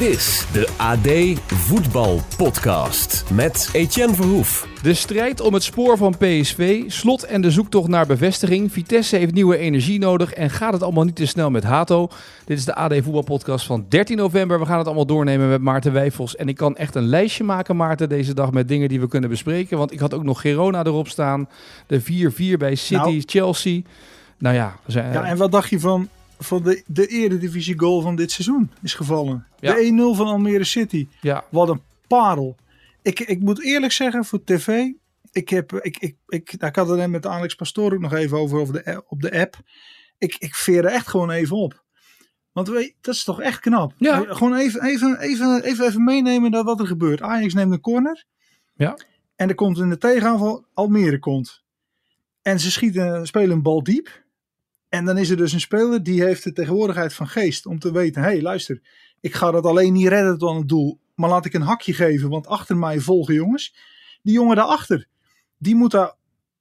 [0.00, 4.68] Dit is de AD Voetbal Podcast met Etienne Verhoef.
[4.82, 8.72] De strijd om het spoor van PSV, slot en de zoektocht naar bevestiging.
[8.72, 12.08] Vitesse heeft nieuwe energie nodig en gaat het allemaal niet te snel met Hato.
[12.44, 14.58] Dit is de AD Voetbal Podcast van 13 november.
[14.58, 16.36] We gaan het allemaal doornemen met Maarten Wijfels.
[16.36, 19.30] En ik kan echt een lijstje maken, Maarten, deze dag met dingen die we kunnen
[19.30, 19.78] bespreken.
[19.78, 21.48] Want ik had ook nog Girona erop staan.
[21.86, 23.22] De 4-4 bij City, Nou.
[23.26, 23.80] Chelsea.
[24.38, 26.08] Nou ja, we zijn, Ja, en wat dacht je van,
[26.44, 29.46] van de, de eredivisie goal van dit seizoen is gevallen?
[29.58, 29.74] Ja.
[29.74, 31.08] De 1-0 van Almere City.
[31.20, 32.56] ja, Wat een parel.
[33.02, 34.88] Ik, ik moet eerlijk zeggen, voor tv,
[35.32, 38.12] ik, heb, ik, ik, ik, nou, ik had het net met Alex Pastoor ook nog
[38.12, 39.56] even over, over de, op de app.
[40.18, 41.84] Ik, ik veer er echt gewoon even op.
[42.52, 43.92] Want weet, dat is toch echt knap.
[43.96, 44.24] Ja.
[44.28, 47.22] Gewoon even, even, even, even, even meenemen dat wat er gebeurt.
[47.22, 48.24] Ajax neemt een corner.
[48.74, 48.96] Ja.
[49.36, 51.62] En er komt in de tegenaanval Almere komt.
[52.42, 54.22] En ze schieten, spelen een bal diep.
[54.90, 57.92] En dan is er dus een speler die heeft de tegenwoordigheid van geest om te
[57.92, 58.80] weten: hé, hey, luister,
[59.20, 61.92] ik ga dat alleen niet redden tot aan het doel, maar laat ik een hakje
[61.94, 63.74] geven, want achter mij volgen jongens.
[64.22, 65.06] Die jongen daarachter,
[65.58, 66.14] die moet daar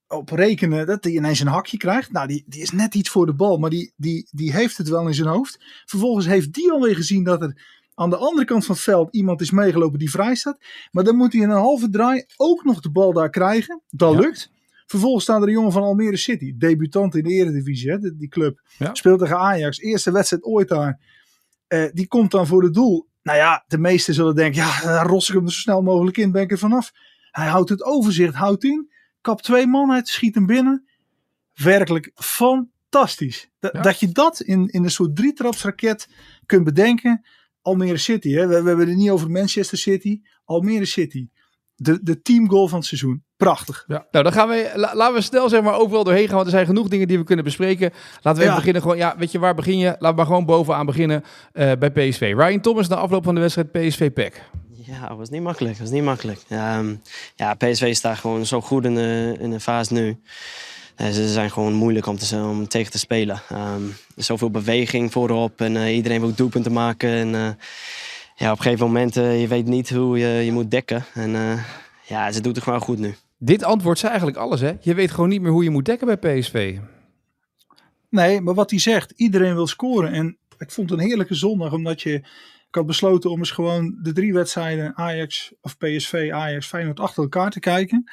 [0.07, 2.11] op rekenen dat hij ineens een hakje krijgt.
[2.11, 4.89] Nou, die, die is net iets voor de bal, maar die, die, die heeft het
[4.89, 5.59] wel in zijn hoofd.
[5.85, 7.61] Vervolgens heeft die alweer gezien dat er
[7.95, 10.57] aan de andere kant van het veld iemand is meegelopen die vrij staat.
[10.91, 13.81] Maar dan moet hij in een halve draai ook nog de bal daar krijgen.
[13.89, 14.19] Dat Ja.
[14.19, 14.51] lukt.
[14.89, 18.61] Vervolgens staat er een jongen van Almere City, debutant in de Eredivisie, hè, die, club.
[18.77, 18.93] Ja.
[18.93, 20.99] Speelt tegen Ajax, eerste wedstrijd ooit daar.
[21.67, 23.07] Eh, die komt dan voor het doel.
[23.23, 26.17] Nou ja, de meesten zullen denken, ja, dan ros ik hem er zo snel mogelijk
[26.17, 26.91] in, ben ik er vanaf.
[27.31, 30.87] Hij houdt het overzicht, houdt in, kap twee man uit, schiet hem binnen.
[31.53, 33.49] Werkelijk fantastisch.
[33.59, 33.81] Da- Ja.
[33.81, 36.07] Dat je dat in, in een soort drietrapsraket
[36.45, 37.25] kunt bedenken.
[37.61, 38.47] Almere City, hè?
[38.47, 40.21] We, we hebben het niet over Manchester City.
[40.43, 41.27] Almere City,
[41.75, 43.23] de, de teamgoal van het seizoen.
[43.43, 43.83] Prachtig.
[43.87, 46.45] Ja, nou dan gaan we, la- laten we snel zeg maar overal doorheen gaan, want
[46.45, 47.91] er zijn genoeg dingen die we kunnen bespreken.
[48.21, 48.55] Laten we even Ja.
[48.55, 49.85] beginnen gewoon, ja, weet je waar begin je?
[49.87, 51.23] Laten we maar gewoon bovenaan beginnen
[51.53, 52.33] eh, bij PSV.
[52.37, 54.41] Ryan Thomas na afloop van de wedstrijd PSV PEC.
[54.73, 55.73] Ja, het was niet makkelijk.
[55.73, 56.39] Het was niet makkelijk.
[56.49, 56.95] Ehm,
[57.35, 60.19] ja, PSV staat gewoon zo goed in de, in de fase nu.
[60.95, 63.41] Eh, ze zijn gewoon moeilijk om, te, om tegen te spelen.
[63.49, 67.09] Ehm, er is zoveel beweging voorop en eh, iedereen wil doelpunten maken.
[67.09, 67.49] En, eh,
[68.35, 71.05] ja, op een gegeven moment, je weet niet hoe je je moet dekken.
[71.13, 71.63] En eh,
[72.05, 73.15] ja, ze doet het gewoon goed nu.
[73.41, 74.73] Dit antwoord zei eigenlijk alles, hè?
[74.81, 76.77] Je weet gewoon niet meer hoe je moet dekken bij PSV.
[78.09, 80.11] Nee, maar wat hij zegt, iedereen wil scoren.
[80.11, 82.13] En ik vond het een heerlijke zondag, omdat je.
[82.67, 87.23] Ik had besloten om eens gewoon de drie wedstrijden Ajax of PSV, Ajax, Feyenoord achter
[87.23, 88.11] elkaar te kijken.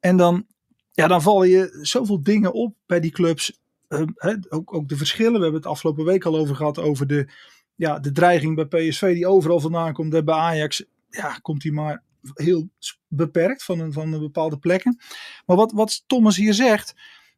[0.00, 0.46] En dan,
[0.92, 3.60] ja, dan vallen je zoveel dingen op bij die clubs.
[3.88, 5.32] Eh, hè, ook, ook de verschillen.
[5.32, 6.78] We hebben het afgelopen week al over gehad.
[6.78, 7.28] Over de,
[7.74, 10.24] ja, de dreiging bij PSV die overal vandaan komt.
[10.24, 12.02] Bij Ajax ja, komt die maar
[12.34, 12.70] heel
[13.08, 15.00] beperkt van een, van een bepaalde plekken.
[15.46, 16.94] Maar wat, wat Thomas hier zegt.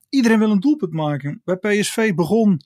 [0.08, 1.40] Iedereen wil een doelpunt maken.
[1.44, 2.60] Bij PSV begon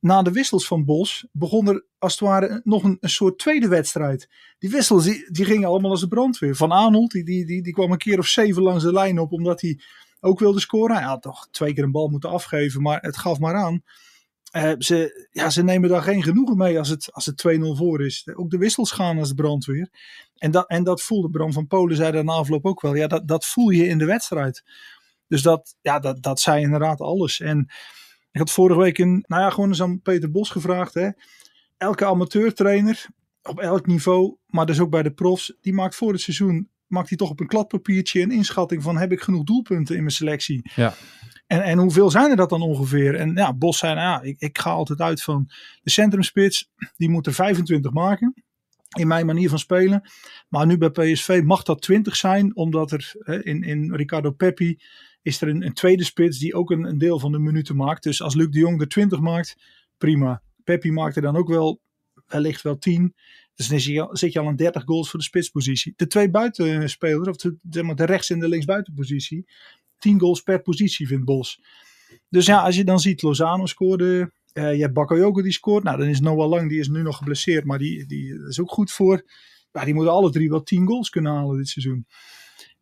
[0.00, 3.68] na de wissels van Bos, begon er als het ware nog een, een soort tweede
[3.68, 4.28] wedstrijd.
[4.58, 6.56] Die wissels die, die gingen allemaal als de brandweer.
[6.56, 9.32] Van Arnold, die, die, die, die kwam een keer of zeven langs de lijn op,
[9.32, 9.80] omdat hij
[10.20, 10.96] ook wilde scoren.
[10.96, 13.82] Hij had toch twee keer een bal moeten afgeven, maar het gaf maar aan.
[14.56, 18.04] Eh, ze, ja, ze nemen daar geen genoegen mee als het, als het 2-0 voor
[18.04, 18.28] is.
[18.34, 19.88] Ook de wissels gaan als de brandweer.
[20.34, 22.94] En dat, en dat voelde Bram van Polen, zei daar na afloop ook wel.
[22.94, 24.62] Ja, dat, dat voel je in de wedstrijd.
[25.28, 27.40] Dus dat, ja, dat, dat zei inderdaad alles.
[27.40, 27.58] En
[28.30, 30.94] ik had vorige week een, nou ja, gewoon eens aan Peter Bos gevraagd.
[30.94, 31.08] Hè.
[31.76, 33.06] Elke amateurtrainer
[33.42, 37.08] op elk niveau, maar dus ook bij de profs, die maakt voor het seizoen, maakt
[37.08, 40.70] hij toch op een kladpapiertje een inschatting van heb ik genoeg doelpunten in mijn selectie.
[40.74, 40.94] Ja.
[41.46, 43.14] En, en hoeveel zijn er dat dan ongeveer?
[43.14, 45.50] En ja, Bos zei, nou ja, ik, ik ga altijd uit van
[45.82, 48.34] de centrumspits, die moet er 25 maken.
[48.98, 50.10] In mijn manier van spelen.
[50.48, 54.78] Maar nu bij PSV mag dat 20 zijn, omdat er hè, in, in Ricardo Peppi
[55.22, 58.02] is er een, een tweede spits die ook een, deel van de minuten maakt.
[58.02, 59.56] Dus als Luc de Jong er 20 maakt,
[59.98, 60.42] prima.
[60.64, 61.80] Peppi maakt er dan ook wel
[62.26, 63.14] wellicht wel 10.
[63.54, 63.80] Dus dan
[64.16, 65.92] zit je al aan 30 goals voor de spitspositie.
[65.96, 67.36] De twee buitenspelers, of
[67.96, 69.46] de rechts- en de linksbuitenpositie,
[69.98, 71.60] 10 goals per positie vindt Bos.
[72.28, 74.32] Dus ja, als je dan ziet, Lozano scoorde.
[74.52, 75.84] eh je hebt Bakayoko die scoort.
[75.84, 78.70] Nou, dan is Noah Lang, die is nu nog geblesseerd, maar die, die is ook
[78.70, 79.22] goed voor.
[79.72, 82.06] Ja, die moeten alle drie wel 10 goals kunnen halen dit seizoen.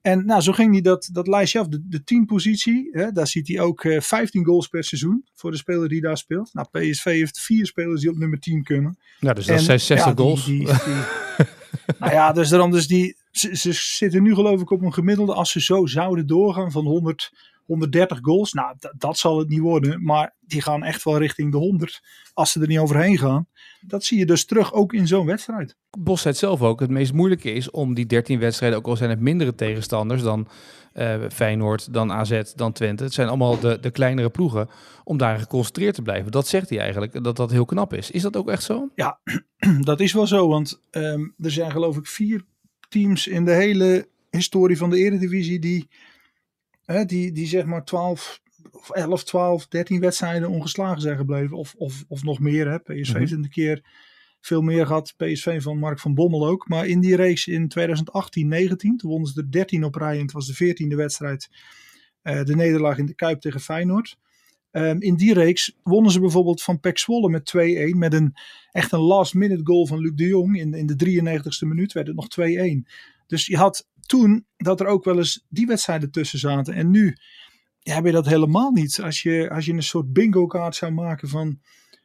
[0.00, 1.68] En nou, zo ging hij dat, dat lijstje af.
[1.68, 5.50] De, de 10 positie, hè, daar ziet hij ook eh 15 goals per seizoen voor
[5.50, 6.54] de speler die daar speelt.
[6.54, 8.98] Nou, PSV heeft vier spelers die op nummer 10 kunnen.
[9.20, 10.44] Ja, dus dat En, zijn 60 ja, die- goals.
[10.44, 11.46] die- die-
[12.00, 15.34] nou ja, dus daarom, dus die, ze, ze zitten nu geloof ik op een gemiddelde,
[15.34, 17.32] als ze zo zouden doorgaan, van 100,
[17.64, 18.52] 130 goals.
[18.52, 20.02] Nou, dat zal het niet worden.
[20.02, 22.02] Maar die gaan echt wel richting de 100
[22.34, 23.46] als ze er niet overheen gaan.
[23.80, 25.76] Dat zie je dus terug ook in zo'n wedstrijd.
[25.98, 26.80] Bos zei zelf ook.
[26.80, 30.48] Het meest moeilijke is om die 13 wedstrijden, ook al zijn het mindere tegenstanders dan
[30.94, 33.04] uh, Feyenoord, dan AZ, dan Twente.
[33.04, 34.68] Het zijn allemaal de, de kleinere ploegen.
[35.04, 36.32] Om daar geconcentreerd te blijven.
[36.32, 38.10] Dat zegt hij eigenlijk, dat dat heel knap is.
[38.10, 38.90] Is dat ook echt zo?
[38.94, 39.18] Ja,
[39.80, 40.48] dat is wel zo.
[40.48, 42.44] Want um, er zijn geloof ik vier
[42.94, 45.88] teams in de hele historie van de Eredivisie die,
[46.84, 51.56] hè, die, die zeg maar 12, of 11, 12, 13 wedstrijden ongeslagen zijn gebleven.
[51.56, 52.70] Of, of, of nog meer.
[52.70, 52.78] Hè.
[52.78, 53.16] PSV mm -hmm.
[53.16, 53.82] heeft een keer
[54.40, 55.14] veel meer gehad.
[55.16, 56.68] PSV van Mark van Bommel ook.
[56.68, 60.14] Maar in die race in 2018, 19, toen wonnen ze de 13 op rij.
[60.14, 61.48] En het was de 14e wedstrijd.
[62.22, 64.16] Uh, de nederlaag in de Kuip tegen Feyenoord.
[64.76, 67.52] Um, in die reeks wonnen ze bijvoorbeeld van Pek Zwolle met
[67.94, 67.96] 2-1.
[67.96, 68.34] Met een
[68.72, 70.58] echt een last minute goal van Luc de Jong.
[70.58, 72.92] In, in de 93ste minuut werd het nog 2-1.
[73.26, 76.74] Dus je had toen dat er ook wel eens die wedstrijden tussen zaten.
[76.74, 77.16] En nu
[77.82, 79.00] heb je dat helemaal niet.
[79.00, 81.60] Als je, als je een soort bingo kaart zou maken van,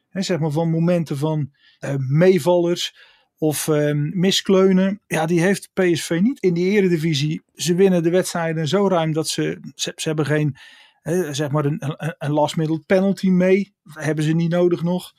[0.08, 1.50] hè, zeg maar van momenten van
[1.80, 2.94] uh, meevallers
[3.38, 5.00] of uh, miskleunen.
[5.06, 7.42] Ja, die heeft PSV niet in die eredivisie.
[7.54, 10.56] Ze winnen de wedstrijden zo ruim dat ze, ze, ze hebben geen,
[11.00, 13.74] hè, zeg maar een, een, een last middle penalty mee.
[13.84, 15.12] Hebben ze niet nodig nog.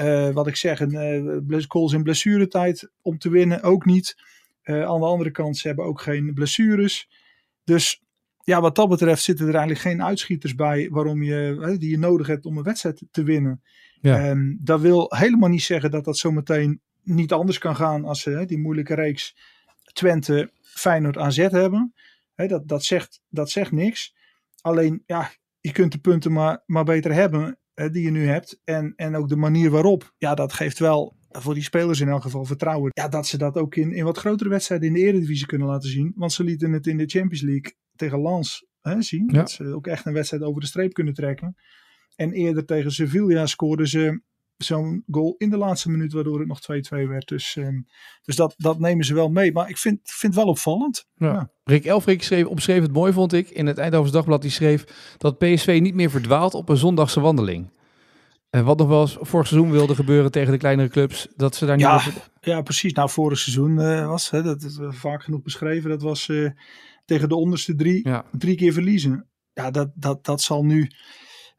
[0.00, 4.16] Uh, wat ik zeg, een uh, goals in blessuretijd om te winnen ook niet.
[4.64, 7.08] Uh, aan de andere kant, ze hebben ook geen blessures.
[7.64, 8.02] Dus
[8.44, 12.26] ja, wat dat betreft zitten er eigenlijk geen uitschieters bij waarom je, die je nodig
[12.26, 13.62] hebt om een wedstrijd te winnen.
[14.00, 14.30] Ja.
[14.30, 18.44] Um, dat wil helemaal niet zeggen dat dat zometeen niet anders kan gaan als ze
[18.46, 19.36] die moeilijke reeks
[19.92, 21.94] Twente, Feyenoord, AZ hebben.
[22.34, 24.14] He, dat, dat, zegt, dat zegt niks.
[24.66, 25.30] Alleen, ja,
[25.60, 28.60] je kunt de punten maar, maar beter hebben die je nu hebt.
[28.64, 32.22] En, en ook de manier waarop, ja, dat geeft wel voor die spelers in elk
[32.22, 32.90] geval vertrouwen.
[32.94, 35.90] Ja, dat ze dat ook in, in wat grotere wedstrijden in de Eredivisie kunnen laten
[35.90, 36.12] zien.
[36.16, 39.28] Want ze lieten het in de Champions League tegen Lens hè, zien.
[39.32, 39.38] Ja.
[39.38, 41.54] Dat ze ook echt een wedstrijd over de streep kunnen trekken.
[42.16, 44.22] En eerder tegen Sevilla scoorden ze
[44.56, 46.60] zo'n goal in de laatste minuut, waardoor het nog
[47.04, 47.28] 2-2 werd.
[47.28, 47.86] Dus, um,
[48.22, 49.52] dus dat, dat nemen ze wel mee.
[49.52, 51.06] Maar ik vind, vind het wel opvallend.
[51.14, 51.32] Ja.
[51.32, 51.50] Ja.
[51.64, 54.42] Rick Elfrink schreef, opschreef het mooi, vond ik, in het Eindhovens Dagblad.
[54.42, 54.84] Die schreef
[55.18, 57.70] dat PSV niet meer verdwaalt op een zondagse wandeling.
[58.50, 61.66] En wat nog wel eens vorig seizoen wilde gebeuren tegen de kleinere clubs, dat ze
[61.66, 62.12] daar niet ja, over...
[62.40, 62.92] Ja, precies.
[62.92, 66.50] Nou, vorig seizoen uh, was, hè, dat is vaak genoeg beschreven, dat was uh,
[67.04, 68.24] tegen de onderste drie, ja.
[68.32, 69.28] drie keer verliezen.
[69.52, 70.90] Ja, dat, dat, dat zal nu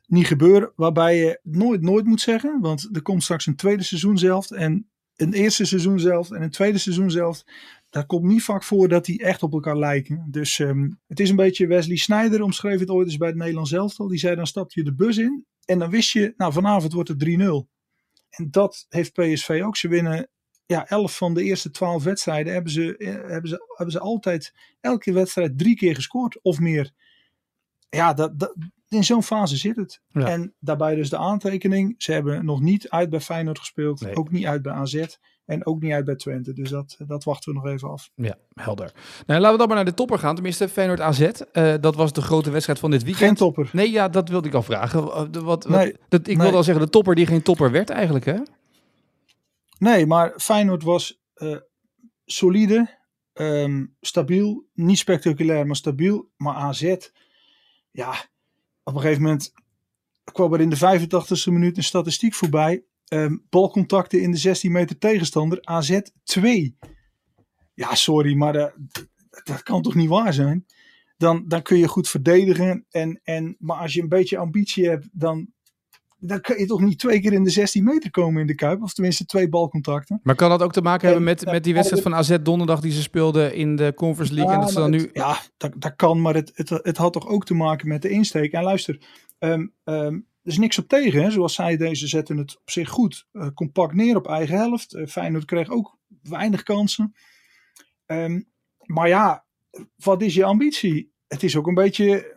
[0.08, 0.72] niet gebeuren.
[0.76, 4.90] Waarbij je nooit, nooit moet zeggen, want er komt straks een tweede seizoen zelf en
[5.16, 7.44] een eerste seizoen zelf en een tweede seizoen zelf.
[7.90, 10.28] Dat komt niet vaak voor dat die echt op elkaar lijken.
[10.32, 13.72] Dus um, het is een beetje Wesley Sneijder omschreef het ooit eens bij het Nederlands
[13.72, 14.08] elftal.
[14.08, 17.10] Die zei dan stap je de bus in en dan wist je, nou vanavond wordt
[17.10, 17.26] het 3-0.
[18.30, 19.78] En dat heeft PSV ook.
[19.78, 20.30] Ze winnen
[20.66, 22.54] ja, 11 van de eerste 12 wedstrijden.
[22.54, 22.96] Hebben ze,
[23.28, 26.92] hebben, ze, hebben ze altijd elke wedstrijd drie keer gescoord of meer.
[27.90, 28.56] Ja, dat, dat,
[28.90, 30.02] in zo'n fase zit het.
[30.08, 30.28] Ja.
[30.28, 31.96] En daarbij dus de aantekening.
[31.98, 34.02] Ze hebben nog niet uit bij Feyenoord gespeeld.
[34.02, 34.16] Nee.
[34.16, 35.06] Ook niet uit bij AZ.
[35.46, 36.54] En ook niet uit bij Twente.
[36.54, 38.10] Dus dat, dat wachten we nog even af.
[38.16, 38.92] Ja, helder.
[39.26, 40.36] Nou, laten we dan maar naar de topper gaan.
[40.36, 41.20] Tenminste, Feyenoord AZ.
[41.54, 43.26] Uh, dat was de grote wedstrijd van dit weekend.
[43.26, 43.70] Geen topper.
[43.72, 45.04] Nee, ja, dat wilde ik al vragen.
[45.04, 46.38] Wat, wat, nee, dat, ik nee.
[46.38, 48.36] wilde al zeggen, de topper die geen topper werd eigenlijk, hè?
[49.78, 51.58] Nee, maar Feyenoord was uh,
[52.26, 52.98] solide,
[53.34, 54.66] um, stabiel.
[54.74, 56.30] Niet spectaculair, maar stabiel.
[56.38, 56.96] Maar AZ,
[57.92, 58.14] ja,
[58.88, 59.54] op een gegeven moment
[60.32, 62.84] kwam er in de 85e minuut een statistiek voorbij.
[63.08, 65.60] Um, balcontacten in de 16 meter tegenstander.
[65.62, 66.78] AZ 2.
[67.74, 68.74] Ja, sorry, maar dat,
[69.44, 70.66] dat kan toch niet waar zijn?
[71.18, 72.86] Dan, dan kun je goed verdedigen.
[72.90, 75.54] En, en, maar als je een beetje ambitie hebt, dan,
[76.20, 78.82] dan kun je toch niet twee keer in de 16 meter komen in de Kuip.
[78.82, 80.20] Of tenminste twee balcontacten.
[80.24, 82.92] Maar kan dat ook te maken hebben met, met die wedstrijd van AZ donderdag die
[82.92, 84.52] ze speelden in de Conference League?
[84.52, 85.10] Ja, en dat ze dan het, nu...
[85.14, 88.10] ja dat, dat kan, maar het, het, het had toch ook te maken met de
[88.10, 88.52] insteek.
[88.52, 89.02] En luister,
[89.40, 91.24] um, um, er is niks op tegen.
[91.24, 91.32] Hè?
[91.32, 93.28] Zoals zij deze zetten het op zich goed.
[93.34, 94.94] Uh, compact neer op eigen helft.
[94.94, 97.16] Uh, Feyenoord kreeg ook weinig kansen.
[98.06, 98.50] Um,
[98.84, 99.46] maar ja,
[99.96, 101.12] wat is je ambitie?
[101.28, 102.37] Het is ook een beetje...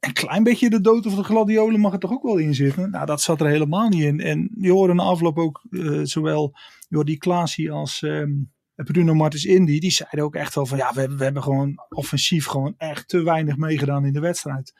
[0.00, 2.90] Een klein beetje de dood of de gladiolen mag er toch ook wel in zitten?
[2.90, 4.20] Nou, dat zat er helemaal niet in.
[4.20, 6.56] En je hoorde na afloop ook uh, zowel
[6.88, 9.78] Jordi Klaasie als um, Bruno Martens Indy.
[9.78, 13.08] Die zeiden ook echt wel van ja, we hebben, we hebben gewoon offensief gewoon echt
[13.08, 14.72] te weinig meegedaan in de wedstrijd.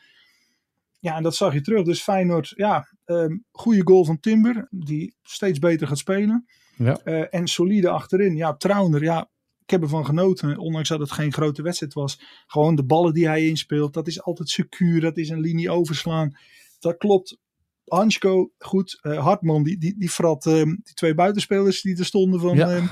[0.98, 1.84] Ja, en dat zag je terug.
[1.84, 6.46] Dus Feyenoord, ja, um, goede goal van Timber, die steeds beter gaat spelen.
[6.76, 7.00] Ja.
[7.04, 8.36] Uh, en solide achterin.
[8.36, 9.30] Ja, Trauner, ja,
[9.64, 10.58] ik heb ervan genoten.
[10.58, 12.20] Ondanks dat het geen grote wedstrijd was.
[12.46, 15.00] Gewoon de ballen die hij inspeelt, dat is altijd secuur.
[15.00, 16.36] Dat is een linie overslaan.
[16.78, 17.38] Dat klopt
[17.84, 18.98] Hansko, goed.
[19.02, 22.76] Uh, Hartman, die, die, die frat uh, die twee buitenspelers die er stonden van, ja.
[22.76, 22.88] uh,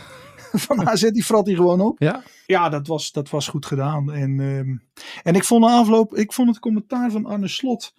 [0.66, 1.98] van AZ, die frat hij gewoon op.
[2.00, 4.12] Ja, ja dat, was, dat was goed gedaan.
[4.12, 4.82] En, um,
[5.22, 7.94] en ik vond de afloop, ik vond het commentaar van Arne Slot,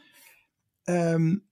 [0.84, 1.46] um,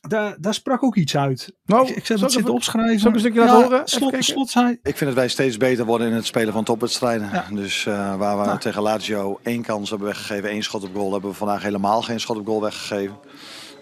[0.00, 1.52] daar, daar sprak ook iets uit.
[1.64, 2.98] Nou, ik, ik heb het zitten opschrijven.
[2.98, 3.82] Zal ik een stukje laten ja, horen?
[3.84, 4.78] Slot, slot zei...
[4.82, 7.28] Ik vind dat wij steeds beter worden in het spelen van topwedstrijden.
[7.32, 7.44] Ja.
[7.50, 8.58] Dus uh, waar we nou.
[8.58, 12.20] tegen Lazio één kans hebben weggegeven, één schot op goal, hebben we vandaag helemaal geen
[12.20, 13.16] schot op goal weggegeven.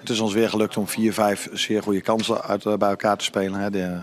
[0.01, 3.17] Het is ons weer gelukt om vier, vijf zeer goede kansen uit, uh, bij elkaar
[3.17, 3.61] te spelen.
[3.61, 3.71] Hè.
[3.71, 4.01] De,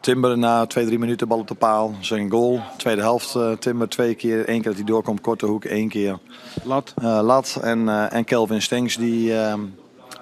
[0.00, 1.94] Timber na twee, drie minuten bal op de paal.
[2.00, 2.60] Zijn goal.
[2.76, 4.38] Tweede helft uh, Timber twee keer.
[4.38, 5.64] Eén keer dat hij doorkomt, korte hoek.
[5.64, 6.18] één keer
[6.62, 6.94] lat.
[7.02, 7.58] Uh, lat.
[7.62, 9.54] En, uh, en Kelvin Stengs die, uh,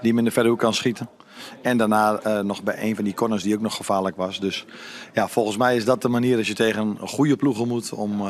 [0.02, 1.08] die hem in de verre hoek kan schieten.
[1.62, 4.40] En daarna nog bij een van die corners die ook nog gevaarlijk was.
[4.40, 4.66] Dus
[5.12, 8.22] ja, volgens mij is dat de manier als je tegen een goede ploegen moet om,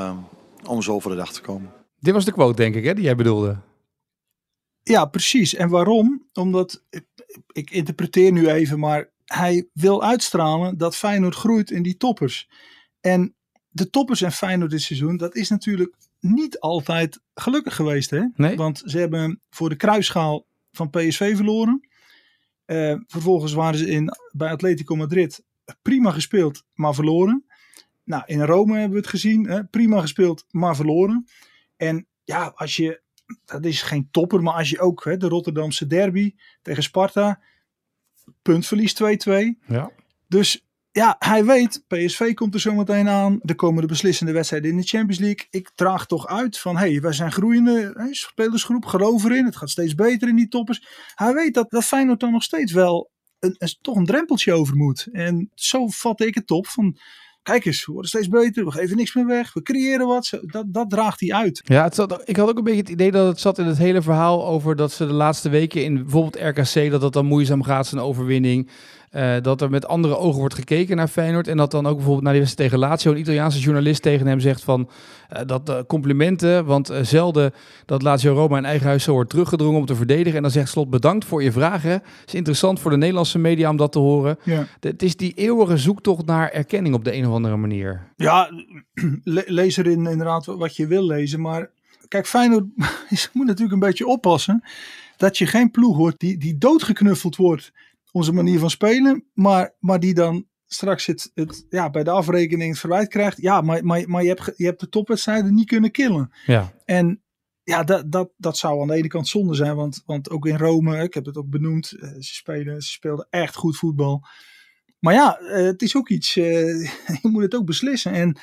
[0.66, 1.72] om zo voor de dag te komen.
[1.98, 3.56] Dit was de quote denk ik hè, die jij bedoelde.
[4.82, 5.54] Ja, precies.
[5.54, 6.28] En waarom?
[6.32, 7.04] Omdat, ik,
[7.52, 12.48] ik interpreteer nu even, maar hij wil uitstralen dat Feyenoord groeit in die toppers.
[13.00, 13.34] En
[13.68, 18.10] de toppers en Feyenoord dit seizoen, dat is natuurlijk niet altijd gelukkig geweest.
[18.10, 18.24] Hè?
[18.34, 18.56] Nee.
[18.56, 21.88] Want ze hebben voor de kruisschaal van PSV verloren.
[22.66, 25.44] Uh, vervolgens waren ze in, bij Atletico Madrid
[25.82, 27.44] prima gespeeld, maar verloren.
[28.04, 29.46] Nou, in Rome hebben we het gezien.
[29.46, 29.64] Hè?
[29.64, 31.26] Prima gespeeld, maar verloren.
[31.76, 33.02] En ja, als je,
[33.44, 37.40] dat is geen topper, maar als je ook hè, de Rotterdamse derby tegen Sparta
[38.42, 39.06] puntverlies 2-2.
[39.66, 39.90] Ja.
[40.26, 43.40] Dus ja, hij weet, PSV komt er zo meteen aan.
[43.42, 45.46] Er komen de beslissende wedstrijden in de Champions League.
[45.50, 49.44] Ik draag toch uit van, hé, hey, wij zijn groeiende spelersgroep, geloof erin.
[49.44, 50.86] Het gaat steeds beter in die toppers.
[51.14, 55.08] Hij weet dat, dat Feyenoord dan nog steeds wel een, toch een drempeltje over moet.
[55.12, 56.96] En zo vatte ik het op van...
[57.42, 60.30] Kijk eens, we worden steeds beter, we geven niks meer weg, we creëren wat.
[60.42, 61.62] Dat, dat draagt hij uit.
[61.64, 63.78] Ja, het zat, ik had ook een beetje het idee dat het zat in het
[63.78, 67.62] hele verhaal over dat ze de laatste weken in bijvoorbeeld RKC, dat dat dan moeizaam
[67.62, 68.70] gaat, zijn overwinning.
[69.16, 71.48] Uh, dat er met andere ogen wordt gekeken naar Feyenoord.
[71.48, 74.40] En dat dan ook bijvoorbeeld naar die wedstrijd tegen Lazio een Italiaanse journalist tegen hem
[74.40, 74.88] zegt van
[75.32, 76.64] uh, dat uh, complimenten.
[76.64, 77.52] Want zelden
[77.86, 80.36] dat Lazio Roma in eigen huis zo wordt teruggedrongen om te verdedigen.
[80.36, 81.90] En dan zegt Slot bedankt voor je vragen.
[81.90, 84.38] Het is interessant voor de Nederlandse media om dat te horen.
[84.42, 84.66] Ja.
[84.80, 88.08] Het is die eeuwige zoektocht naar erkenning op de een of andere manier.
[88.16, 88.50] Ja,
[89.24, 91.40] le lees erin inderdaad wat je wil lezen.
[91.40, 91.70] Maar
[92.08, 92.64] kijk, Feyenoord
[93.32, 94.62] moet natuurlijk een beetje oppassen.
[95.16, 97.72] Dat je geen ploeg wordt die, die doodgeknuffeld wordt
[98.12, 102.70] onze manier van spelen, maar, maar die dan straks het, het, ja, bij de afrekening
[102.70, 103.40] het verwijt krijgt.
[103.40, 106.32] Ja, maar, maar, maar je, hebt, je hebt de topwedstrijden niet kunnen killen.
[106.46, 106.72] Ja.
[106.84, 107.22] En
[107.62, 110.56] ja, dat, dat, dat zou aan de ene kant zonde zijn, want, want ook in
[110.56, 114.26] Rome, ik heb het ook benoemd, ze, spelen, ze speelden echt goed voetbal.
[114.98, 116.44] Maar ja, het is ook iets, uh,
[117.22, 118.12] je moet het ook beslissen.
[118.12, 118.38] En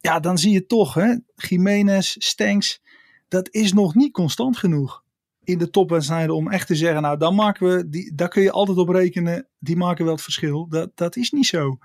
[0.00, 2.82] ja, dan zie je toch, hè, Jiménez, Stenks,
[3.28, 5.03] dat is nog niet constant genoeg
[5.44, 8.50] in de topwedstrijden om echt te zeggen, nou dan maken we, die, daar kun je
[8.50, 10.68] altijd op rekenen, die maken wel het verschil.
[10.68, 11.78] Dat, dat is niet zo.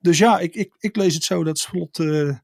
[0.00, 2.36] Dus ja, ik, ik, ik lees het zo dat Slot uh,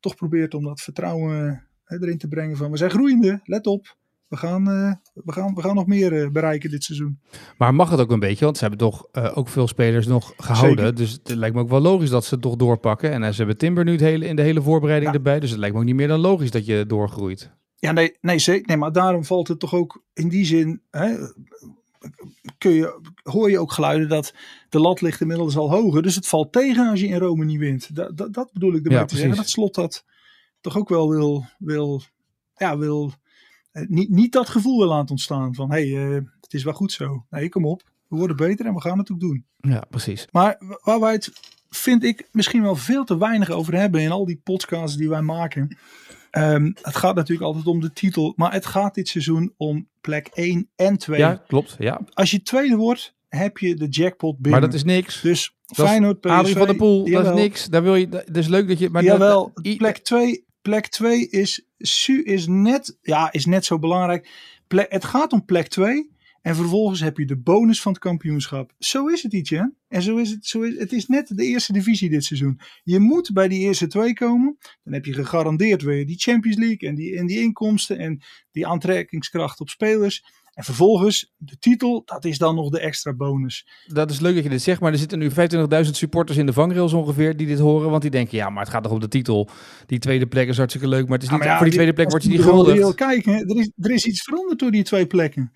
[0.00, 3.96] toch probeert om dat vertrouwen uh, erin te brengen van we zijn groeiende, let op.
[4.28, 4.92] We gaan, uh,
[5.24, 7.20] we gaan, we gaan nog meer bereiken dit seizoen.
[7.58, 8.44] Maar mag het ook een beetje?
[8.44, 10.78] Want ze hebben toch ook veel spelers nog gehouden.
[10.84, 10.94] Zeker.
[10.94, 13.10] Dus het lijkt me ook wel logisch dat ze het toch doorpakken.
[13.10, 15.16] En ze hebben Timber nu het hele, in de hele voorbereiding Ja.
[15.16, 15.40] erbij.
[15.40, 17.50] Dus het lijkt me ook niet meer dan logisch dat je doorgroeit.
[17.84, 18.66] Ja, nee, nee, zeker.
[18.66, 20.80] nee, maar daarom valt het toch ook in die zin.
[20.90, 21.16] Hè,
[22.58, 24.34] kun je, hoor je ook geluiden dat
[24.68, 26.02] de lat ligt inmiddels al hoger.
[26.02, 27.94] Dus het valt tegen als je in Rome niet wint.
[27.96, 29.36] Dat, dat, dat bedoel ik Ja, te zeggen.
[29.36, 30.04] Dat slot dat
[30.60, 32.02] toch ook wel wil, wil,
[32.56, 33.12] ja, wil
[33.72, 36.72] eh, niet, niet dat gevoel wil laten ontstaan van hé, hey, eh, het is wel
[36.74, 37.24] goed zo.
[37.30, 37.82] Nee, kom op.
[38.08, 39.46] We worden beter en we gaan het ook doen.
[39.56, 40.26] Ja, precies.
[40.30, 41.32] Maar wa- waar wij het,
[41.68, 45.22] vind ik, misschien wel veel te weinig over hebben in al die podcasts die wij
[45.22, 45.76] maken.
[46.34, 50.30] Ehm, het gaat natuurlijk altijd om de titel, maar het gaat dit seizoen om plek
[50.32, 51.18] 1 en 2.
[51.18, 51.76] Ja, klopt.
[51.78, 52.00] Ja.
[52.12, 54.50] Als je tweede wordt, heb je de jackpot binnen.
[54.50, 55.20] Maar dat is niks.
[55.20, 57.66] dus is Feyenoord, PSV, Adrie van der Poel, dat is niks.
[57.66, 58.90] Daar wil je, dat is leuk dat je...
[58.90, 63.64] Maar dat- jawel, dat- plek 2 plek 2 is, su- is, net, ja, is net
[63.64, 64.28] zo belangrijk.
[64.66, 66.10] Plek, het gaat om plek 2
[66.44, 68.72] en vervolgens heb je de bonus van het kampioenschap.
[68.78, 69.74] Zo is het ietsje.
[69.88, 72.60] En zo is het, zo is, het is net de eerste divisie dit seizoen.
[72.82, 74.56] Je moet bij die eerste twee komen.
[74.82, 78.66] Dan heb je gegarandeerd weer die Champions League en die, en die inkomsten en die
[78.66, 80.24] aantrekkingskracht op spelers.
[80.54, 83.66] En vervolgens de titel, dat is dan nog de extra bonus.
[83.86, 85.34] Dat is leuk dat je dit zegt, maar er zitten nu 25.000
[85.90, 87.90] supporters in de vangrails ongeveer die dit horen.
[87.90, 89.48] Want die denken, ja, maar het gaat toch om de titel.
[89.86, 91.74] Die tweede plek is hartstikke leuk, maar het is niet, Ja, maar ja, voor die
[91.74, 92.94] tweede plek als word je niet gehuldigd.
[92.94, 95.52] kijken, er is, er is iets veranderd door die twee plekken.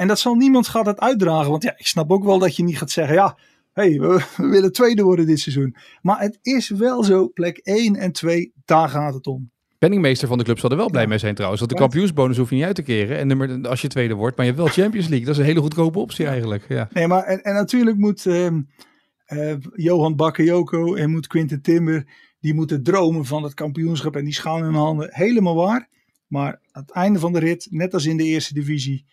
[0.00, 1.50] En dat zal niemand gaat het uitdragen.
[1.50, 3.38] Want ja, ik snap ook wel dat je niet gaat zeggen, ja,
[3.72, 5.76] hey, we, we willen tweede worden dit seizoen.
[6.02, 9.50] Maar het is wel zo, plek 1 en 2, daar gaat het om.
[9.78, 11.60] Penningmeester van de club zal er wel blij mee zijn trouwens.
[11.60, 13.18] Want de kampioensbonus hoef je niet uit te keren.
[13.18, 14.36] En nummer, als je tweede wordt.
[14.36, 15.26] Maar je hebt wel Champions League.
[15.26, 16.64] Dat is een hele goedkope optie eigenlijk.
[16.68, 16.88] Ja.
[16.92, 22.06] Nee, maar en, en natuurlijk moet eh, Johan Bakayoko en moet Quinten Timber...
[22.40, 25.08] die moeten dromen van het kampioenschap en die schaal in handen.
[25.12, 25.88] Helemaal waar.
[26.26, 29.06] Maar aan het einde van de rit, net als in de eerste divisie...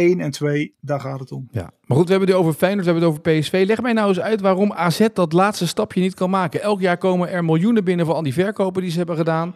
[0.00, 1.48] 1 en 2, daar gaat het om.
[1.52, 1.70] Ja.
[1.84, 3.64] Maar goed, we hebben het over Feyenoord, we hebben het over PSV.
[3.66, 6.62] Leg mij nou eens uit waarom AZ dat laatste stapje niet kan maken.
[6.62, 9.54] Elk jaar komen er miljoenen binnen van al die verkopen die ze hebben gedaan.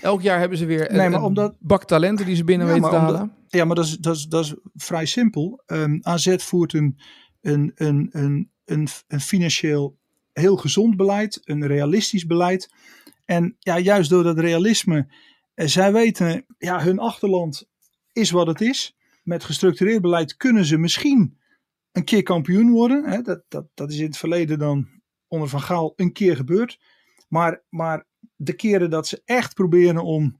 [0.00, 2.66] Elk jaar hebben ze weer Nee, een, maar een omdat- bak talenten die ze binnen
[2.66, 3.20] Ja, weten te maar halen.
[3.20, 5.62] omdat- Ja, maar dat is, dat is, dat is vrij simpel.
[5.66, 6.98] Ehm, AZ voert een,
[7.40, 9.96] een, een, een, een, een financieel
[10.32, 12.74] heel gezond beleid, een realistisch beleid.
[13.24, 15.06] En ja, juist door dat realisme,
[15.54, 17.68] eh, zij weten, ja, hun achterland
[18.12, 18.96] is wat het is.
[19.24, 21.38] Met gestructureerd beleid kunnen ze misschien
[21.92, 23.04] een keer kampioen worden.
[23.04, 23.22] Hè?
[23.22, 24.88] Dat, dat, dat is in het verleden dan
[25.28, 26.80] onder Van Gaal een keer gebeurd.
[27.28, 30.38] Maar, maar de keren dat ze echt proberen om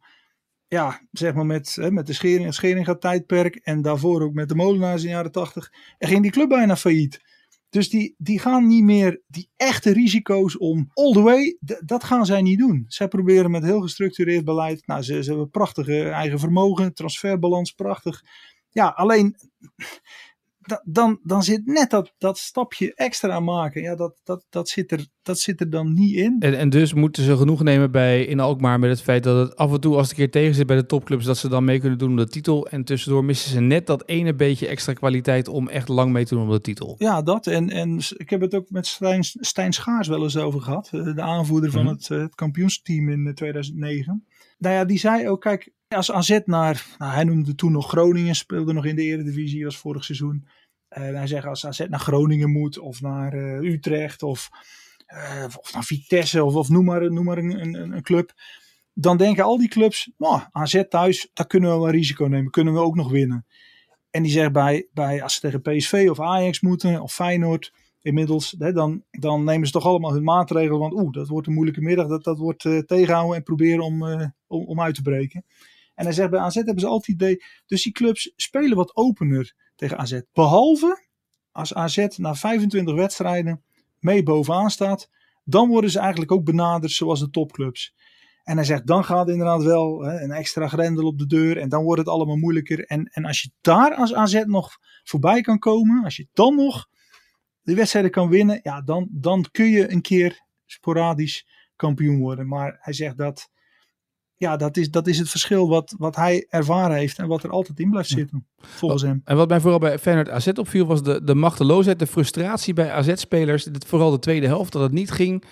[0.69, 4.49] ja, zeg maar met, hè, met de Schering, het Scheringa tijdperk en daarvoor ook met
[4.49, 5.73] de Molenaars in de jaren tachtig.
[5.99, 7.21] En ging die club bijna failliet.
[7.69, 12.27] Dus die, die gaan niet meer die echte risico's om all the way, dat gaan
[12.27, 12.85] zij niet doen.
[12.89, 14.87] Zij proberen met heel gestructureerd beleid.
[14.87, 18.23] Nou, ze, ze hebben prachtige eigen vermogen, transferbalans, prachtig.
[18.75, 19.37] Ja, alleen
[20.59, 23.83] da- dan, dan zit net dat, dat stapje extra maken.
[23.83, 26.37] Ja, dat, dat, dat, zit er, dat zit er dan niet in.
[26.39, 29.57] En, en dus moeten ze genoeg nemen bij in Alkmaar met het feit dat het
[29.57, 31.65] af en toe als het een keer tegen zit bij de topclubs, dat ze dan
[31.65, 32.67] mee kunnen doen om de titel.
[32.69, 36.35] En tussendoor missen ze net dat ene beetje extra kwaliteit om echt lang mee te
[36.35, 36.95] doen om de titel.
[36.99, 37.47] Ja, dat.
[37.47, 40.89] En, en ik heb het ook met Stijn, Stijn Schaars wel eens over gehad.
[40.93, 41.93] eh, De aanvoerder van Mhm.
[41.95, 44.25] het, eh, het kampioensteam in eh, 2009.
[44.59, 48.35] Nou ja, die zei ook, kijk, als AZ naar, nou, hij noemde toen nog Groningen,
[48.35, 50.47] speelde nog in de Eredivisie, was vorig seizoen.
[50.89, 54.51] En hij zegt, als AZ naar Groningen moet, of naar eh, Utrecht, of,
[55.07, 58.33] eh, of naar Vitesse, of, of noem maar, noem maar een, een, een club.
[58.93, 62.75] Dan denken al die clubs, nou, AZ thuis, daar kunnen we wel risico nemen, kunnen
[62.75, 63.47] we ook nog winnen.
[64.11, 67.73] En die zegt bij, bij als ze tegen PSV of Ajax moeten, of Feyenoord,
[68.05, 70.79] inmiddels, hè, dan, dan nemen ze toch allemaal hun maatregelen.
[70.79, 74.07] Want oeh, dat wordt een moeilijke middag, dat, dat wordt eh, tegenhouden en proberen om,
[74.07, 75.45] eh, om, om uit te breken.
[75.95, 78.97] En hij zegt bij AZ hebben ze altijd het idee, dus die clubs spelen wat
[78.97, 80.21] opener tegen AZ.
[80.33, 81.09] Behalve
[81.53, 83.63] als AZ na 25 wedstrijden
[83.99, 85.11] mee bovenaan staat,
[85.45, 87.95] dan worden ze eigenlijk ook benaderd zoals de topclubs.
[88.45, 91.69] En hij zegt, dan gaat inderdaad wel hè, een extra grendel op de deur en
[91.69, 92.85] dan wordt het allemaal moeilijker.
[92.85, 96.89] En, en als je daar als AZ nog voorbij kan komen, als je dan nog
[97.63, 102.49] de wedstrijden kan winnen, ja, dan, dan kun je een keer sporadisch kampioen worden.
[102.49, 103.51] Maar hij zegt dat,
[104.45, 107.51] ja, dat is, dat is het verschil wat, wat hij ervaren heeft en wat er
[107.51, 109.21] altijd in blijft zitten, volgens hem.
[109.25, 112.91] En wat mij vooral bij Feyenoord AZ opviel was de, de machteloosheid, de frustratie bij
[112.93, 113.69] AZ-spelers.
[113.87, 115.45] Vooral de tweede helft, dat het niet ging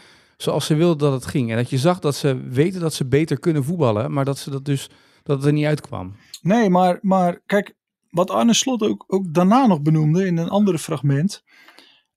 [0.42, 1.50] zoals ze wilden dat het ging.
[1.50, 4.50] En dat je zag dat ze weten dat ze beter kunnen voetballen, maar dat, ze
[4.50, 4.90] dat, dus,
[5.22, 6.14] dat het er niet uitkwam.
[6.42, 7.74] Nee, maar, maar kijk,
[8.10, 11.42] wat Arne Slot ook, ook daarna nog benoemde in een ander fragment.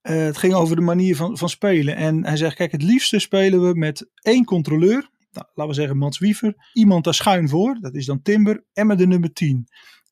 [0.02, 1.96] eh, het ging over de manier van, van spelen.
[1.96, 5.10] En hij zegt, kijk, het liefste spelen we met één controleur.
[5.36, 6.70] Nou, laten we zeggen Mats Wiever.
[6.74, 8.64] Iemand daar schuin voor, dat is dan Timber.
[8.74, 9.68] En met de nummer 10.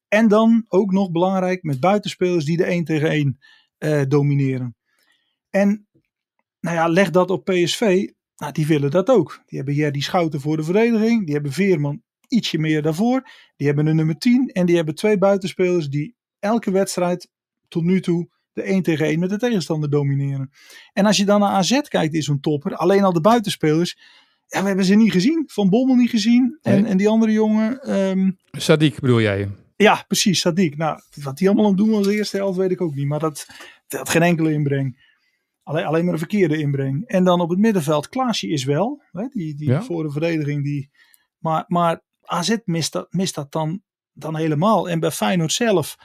[0.07, 3.39] En dan ook nog belangrijk met buitenspelers die de 1 tegen 1
[3.77, 4.75] eh, domineren.
[5.49, 5.88] En
[6.59, 8.09] nou ja, leg dat op PSV.
[8.36, 9.41] Nou, die willen dat ook.
[9.45, 11.25] Die hebben Jerdy Schouten voor de verdediging.
[11.25, 13.29] Die hebben Veerman ietsje meer daarvoor.
[13.55, 17.29] Die hebben een nummer 10 en die hebben twee buitenspelers die elke wedstrijd
[17.67, 20.51] tot nu toe de 1 tegen 1 met de tegenstander domineren.
[20.93, 23.97] En als je dan naar AZ kijkt in zo'n topper, alleen al de buitenspelers,
[24.54, 25.44] ja, we hebben ze niet gezien.
[25.46, 26.92] Van Bommel niet gezien en, Nee.
[26.92, 29.50] en die andere jongen, ehm, Sadiq bedoel jij?
[29.76, 30.76] ja precies, Sadiq.
[30.76, 33.08] Nou, wat die allemaal aan het doen was de eerste helft weet ik ook niet,
[33.08, 33.46] maar dat,
[33.88, 35.12] dat had geen enkele inbreng.
[35.63, 37.08] Alleen, alleen maar een verkeerde inbreng.
[37.08, 39.82] En dan op het middenveld, Klaasje is wel, hè, die, die Ja.
[39.82, 40.89] voor de verdediging, die,
[41.38, 43.82] maar, maar AZ mist dat, mist dat dan,
[44.13, 44.89] dan helemaal.
[44.89, 45.96] En bij Feyenoord zelf,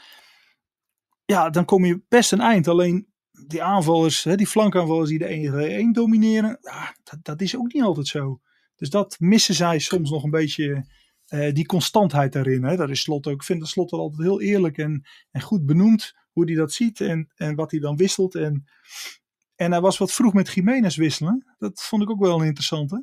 [1.24, 2.68] ja, dan kom je best een eind.
[2.68, 3.06] Alleen
[3.46, 7.56] die aanvallers, hè, die flankaanvallers die de 1 tegen 1 domineren, ja, dat, dat is
[7.56, 8.40] ook niet altijd zo.
[8.76, 10.86] Dus dat missen zij soms nog een beetje,
[11.26, 12.64] eh, die constantheid daarin.
[12.64, 12.76] Hè.
[12.76, 13.34] Dat is Slot ook.
[13.34, 16.72] Ik vind dat Slot wel altijd heel eerlijk en, en goed benoemd hoe hij dat
[16.72, 18.34] ziet en, en wat hij dan wisselt.
[18.34, 18.64] En,
[19.54, 21.54] en hij was wat vroeg met Jiménez wisselen.
[21.58, 22.90] Dat vond ik ook wel interessant.
[22.90, 22.98] Hè?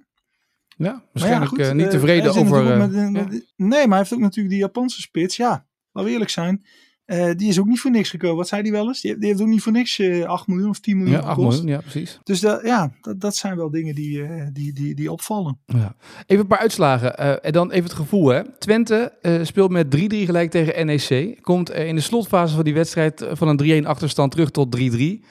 [0.78, 2.64] Ja, waarschijnlijk goed, eh, niet eh, tevreden over...
[2.64, 2.88] ja.
[3.12, 5.36] met- Nee, maar hij heeft ook natuurlijk die Japanse spits.
[5.38, 5.50] Ja,
[5.92, 6.66] laten we eerlijk zijn.
[7.06, 8.36] Eh, die is ook niet voor niks gekomen.
[8.38, 9.02] Wat zei die wel eens?
[9.02, 11.34] Die, die heeft ook niet voor niks eh 8 miljoen of 10 miljoen Ja, 8
[11.38, 11.58] gekost.
[11.58, 12.20] miljoen, ja, precies.
[12.24, 15.60] Dus dat, ja, dat, dat zijn wel dingen die, eh, die, die, die opvallen.
[15.66, 15.96] Ja.
[16.26, 17.44] Even een paar uitslagen.
[17.44, 18.28] en dan even het gevoel.
[18.28, 18.42] Hè.
[18.60, 19.12] Twente
[19.44, 21.38] speelt met 3-3 gelijk tegen NEC.
[21.42, 25.26] Komt in de slotfase van die wedstrijd van een 3-1 achterstand terug tot 3-3.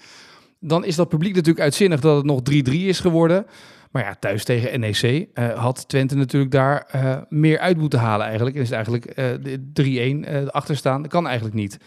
[0.60, 3.46] Dan is dat publiek natuurlijk uitzinnig dat het nog 3-3 is geworden.
[3.94, 6.86] Maar ja, thuis tegen NEC had Twente natuurlijk daar
[7.28, 8.56] meer uit moeten halen eigenlijk.
[8.56, 11.02] En is het eigenlijk 3-1 achterstaan.
[11.02, 11.78] Dat kan eigenlijk niet.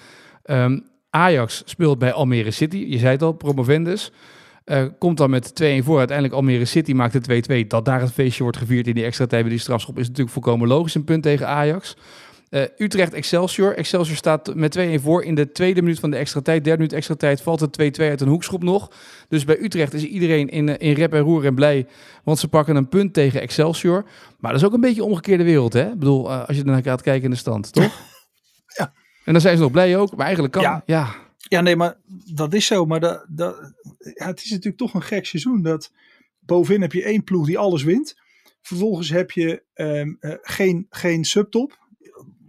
[0.46, 2.78] Um, Ajax speelt bij Almere City.
[2.78, 4.12] Je zei het al, promovendus.
[4.98, 5.98] Komt dan met 2-1 voor.
[5.98, 7.67] Uiteindelijk Almere City maakt de 2-2.
[7.67, 10.34] Dat daar het feestje wordt gevierd in die extra tijd bij die strafschop is natuurlijk
[10.34, 10.96] volkomen logisch.
[10.96, 11.96] Een punt tegen Ajax.
[12.49, 13.75] Uh, Utrecht Excelsior.
[13.75, 16.63] Excelsior staat met 2-1 voor in de tweede minuut van de extra tijd.
[16.63, 18.91] Derde minuut extra tijd valt het 2-2 uit een hoekschop nog.
[19.27, 21.88] Dus bij Utrecht is iedereen in, eh, in rep en roer en blij.
[22.23, 24.05] Want ze pakken een punt tegen Excelsior.
[24.39, 25.73] Maar dat is ook een beetje omgekeerde wereld.
[25.73, 25.91] Hè?
[25.91, 27.91] Ik bedoel, als je ernaar gaat kijken in de stand, toch?
[28.77, 28.93] Ja.
[29.25, 30.15] En dan zijn ze nog blij ook.
[30.15, 30.63] Maar eigenlijk kan...
[30.63, 30.83] Ja.
[30.86, 31.15] ja.
[31.38, 31.97] Ja, nee, maar
[32.33, 32.86] dat is zo.
[32.86, 33.73] Maar dat, dat,
[34.13, 35.62] ja, het is natuurlijk toch een gek seizoen.
[35.62, 35.91] Dat
[36.39, 38.15] bovenin heb je één ploeg die alles wint.
[38.62, 41.87] Vervolgens heb je um, uh, geen, geen subtop.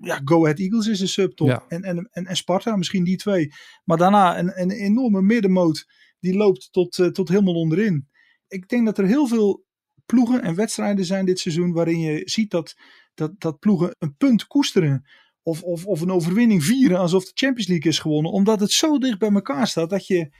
[0.00, 1.48] Ja, Go Ahead Eagles is een subtop.
[1.48, 1.64] Ja.
[1.68, 3.52] En, en, en, en Sparta, misschien die twee.
[3.84, 5.86] Maar daarna een, een enorme middenmoot.
[6.20, 8.08] Die loopt tot, uh, tot helemaal onderin.
[8.48, 9.64] Ik denk dat er heel veel
[10.06, 11.72] ploegen en wedstrijden zijn dit seizoen.
[11.72, 12.74] Waarin je ziet dat,
[13.14, 15.06] dat, dat ploegen een punt koesteren
[15.42, 18.32] of, of, of een overwinning vieren alsof de Champions League is gewonnen.
[18.32, 20.30] Omdat het zo dicht bij elkaar staat dat je,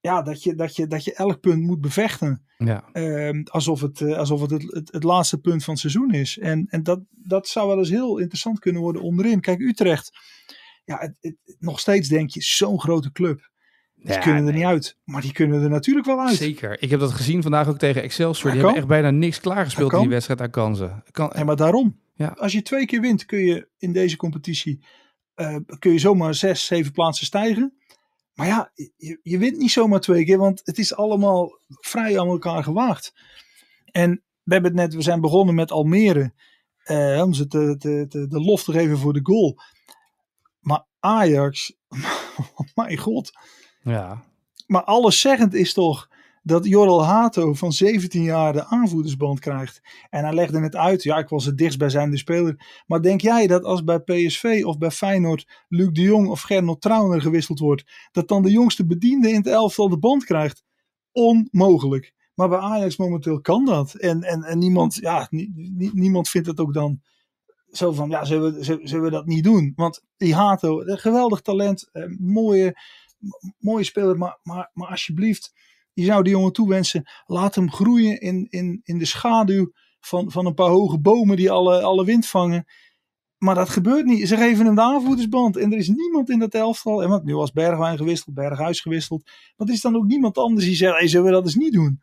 [0.00, 2.44] ja, dat je, dat je, dat je elk punt moet bevechten.
[2.58, 2.84] Ja.
[2.92, 6.38] Uh, alsof het, uh, alsof het, het, het, laatste punt van het seizoen is.
[6.38, 9.40] En, en dat, dat zou wel eens heel interessant kunnen worden onderin.
[9.40, 10.10] Kijk, Utrecht.
[10.84, 13.50] Ja, het, het, nog steeds denk je, zo'n grote club.
[13.94, 14.54] Die Ja, kunnen er nee.
[14.54, 14.98] niet uit.
[15.04, 16.36] Maar die kunnen er natuurlijk wel uit.
[16.36, 16.82] Zeker.
[16.82, 18.52] Ik heb dat gezien vandaag ook tegen Excelsior.
[18.52, 21.02] Die hebben echt bijna niks klaargespeeld in die wedstrijd aan kansen.
[21.10, 22.00] Kan, Ja, maar daarom.
[22.14, 22.34] Ja.
[22.38, 24.84] Als je twee keer wint, kun je in deze competitie
[25.34, 27.74] eh, kun je zomaar zes, zeven plaatsen stijgen.
[28.40, 32.26] Maar ja, je, je wint niet zomaar twee keer, want het is allemaal vrij aan
[32.28, 33.12] elkaar gewaagd.
[33.84, 36.32] En we hebben het net, we zijn begonnen met Almere.
[36.84, 39.58] eh, om ze te, te, te- de lof te geven voor de goal.
[40.60, 41.72] Maar Ajax,
[42.74, 43.30] mijn god.
[43.82, 44.24] ja.
[44.66, 46.08] Maar alleszeggend is toch
[46.42, 49.80] dat Jorrel Hato van 17 jaar de aanvoerdersband krijgt.
[50.10, 51.02] En hij legde het uit.
[51.02, 52.82] Ja, ik was het dichtstbijzijnde speler.
[52.86, 56.80] Maar denk jij dat als bij PSV of bij Feyenoord Luc de Jong of Gernot
[56.80, 60.62] Trauner gewisseld wordt, dat dan de jongste bediende in het elftal de band krijgt?
[61.12, 62.14] Onmogelijk.
[62.34, 63.94] Maar bij Ajax momenteel kan dat.
[63.94, 67.00] En, en, en niemand, ja, nie- nie- niemand vindt het ook dan
[67.70, 69.72] zo van, ja, zullen we, zullen we dat niet doen?
[69.76, 72.76] Want die Hato, geweldig talent, eh, mooie,
[73.58, 75.52] mooie speler, maar, maar, maar alsjeblieft,
[75.92, 80.46] je zou die jongen toewensen, laat hem groeien in, in, in de schaduw van, van
[80.46, 82.64] een paar hoge bomen die alle, alle wind vangen.
[83.38, 84.28] Maar dat gebeurt niet.
[84.28, 85.56] Ze geven hem de aanvoerdersband.
[85.56, 87.02] En er is niemand in dat elftal.
[87.02, 89.30] En want nu was Bergwijn gewisseld, Berghuis gewisseld.
[89.56, 92.00] Er is dan ook niemand anders die zegt: hey, zullen we dat eens niet doen?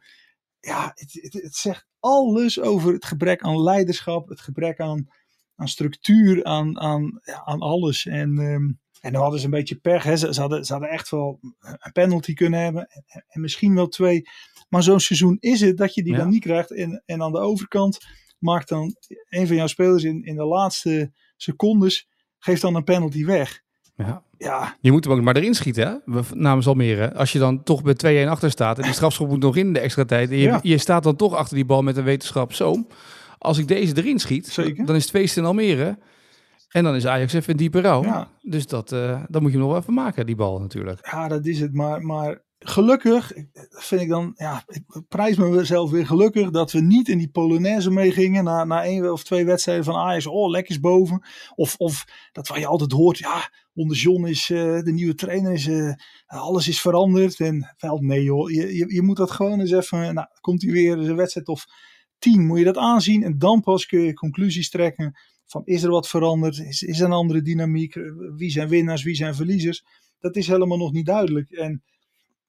[0.60, 4.30] Ja, het, het, het zegt alles over het gebrek aan leiderschap.
[4.30, 5.08] Het gebrek aan,
[5.56, 8.06] aan structuur, aan, aan, ja, aan alles.
[8.06, 8.72] En, ehm,
[9.08, 10.04] en dan hadden ze een beetje pech.
[10.04, 10.16] Hè.
[10.18, 12.88] Ze, ze, hadden, ze hadden echt wel een penalty kunnen hebben.
[13.08, 14.22] En, en misschien wel twee.
[14.70, 16.18] Maar zo'n seizoen is het dat je die Ja.
[16.18, 16.72] dan niet krijgt.
[16.72, 17.98] En, en aan de overkant
[18.40, 18.96] maakt dan
[19.30, 22.08] een van jouw spelers in, in de laatste secondes.
[22.40, 23.62] Geeft dan een penalty weg.
[23.96, 24.26] ja.
[24.40, 26.14] Ja, Je moet hem ook maar erin schieten, hè?
[26.14, 27.14] We- namens Almere.
[27.14, 29.80] Als je dan toch bij 2-1 achter staat en die strafschop moet nog in de
[29.80, 30.30] extra tijd.
[30.30, 30.60] En je, Ja.
[30.64, 32.54] je staat dan toch achter die bal met een wetenschap.
[32.54, 32.88] Zo,
[33.38, 34.86] als ik deze erin schiet, Zeker.
[34.86, 35.98] dan is het feest in Almere.
[36.68, 38.04] En dan is Ajax even in diepe rouw.
[38.04, 38.32] Ja.
[38.42, 41.08] Dus dat, eh, dan moet je nog wel even maken, die bal natuurlijk.
[41.12, 41.74] ja, dat is het.
[41.74, 43.34] Maar, maar gelukkig
[43.70, 47.92] vind ik dan, ja, ik prijs mezelf weer gelukkig dat we niet in die Polonaise
[47.92, 50.28] meegingen na, na één of twee wedstrijden van Ajax.
[50.28, 51.26] Oh, lekker boven.
[51.56, 55.54] Of, of dat waar je altijd hoort, ja, onder John is eh, de nieuwe trainer,
[55.54, 55.94] is, eh,
[56.26, 57.40] alles is veranderd.
[57.40, 60.72] En wel, nee joh, je, je, je moet dat gewoon eens even, nou, komt hij
[60.72, 61.66] weer, een wedstrijd of
[62.20, 63.24] tien, moet je dat aanzien.
[63.24, 67.06] En dan pas kun je conclusies trekken van is er wat veranderd, is, is er
[67.06, 67.94] een andere dynamiek,
[68.36, 69.86] wie zijn winnaars, wie zijn verliezers.
[70.20, 71.50] Dat is helemaal nog niet duidelijk.
[71.50, 71.84] En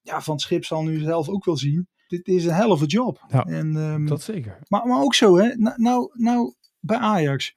[0.01, 1.87] ja, Van het Schip zal nu zelf ook wel zien.
[2.07, 3.25] Dit is een a job.
[3.27, 4.59] Ja, en, ehm, Dat zeker.
[4.67, 5.55] maar, maar ook zo, hè?
[5.55, 7.55] Nou, nou, nou, bij Ajax.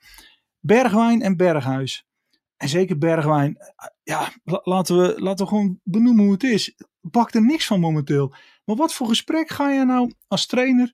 [0.60, 2.06] Bergwijn en Berghuis.
[2.56, 3.56] En zeker Bergwijn.
[4.02, 6.74] Ja, la- laten we, laten we gewoon benoemen hoe het is.
[7.00, 8.34] Bakt er niks van momenteel.
[8.64, 10.92] Maar wat voor gesprek ga je nou als trainer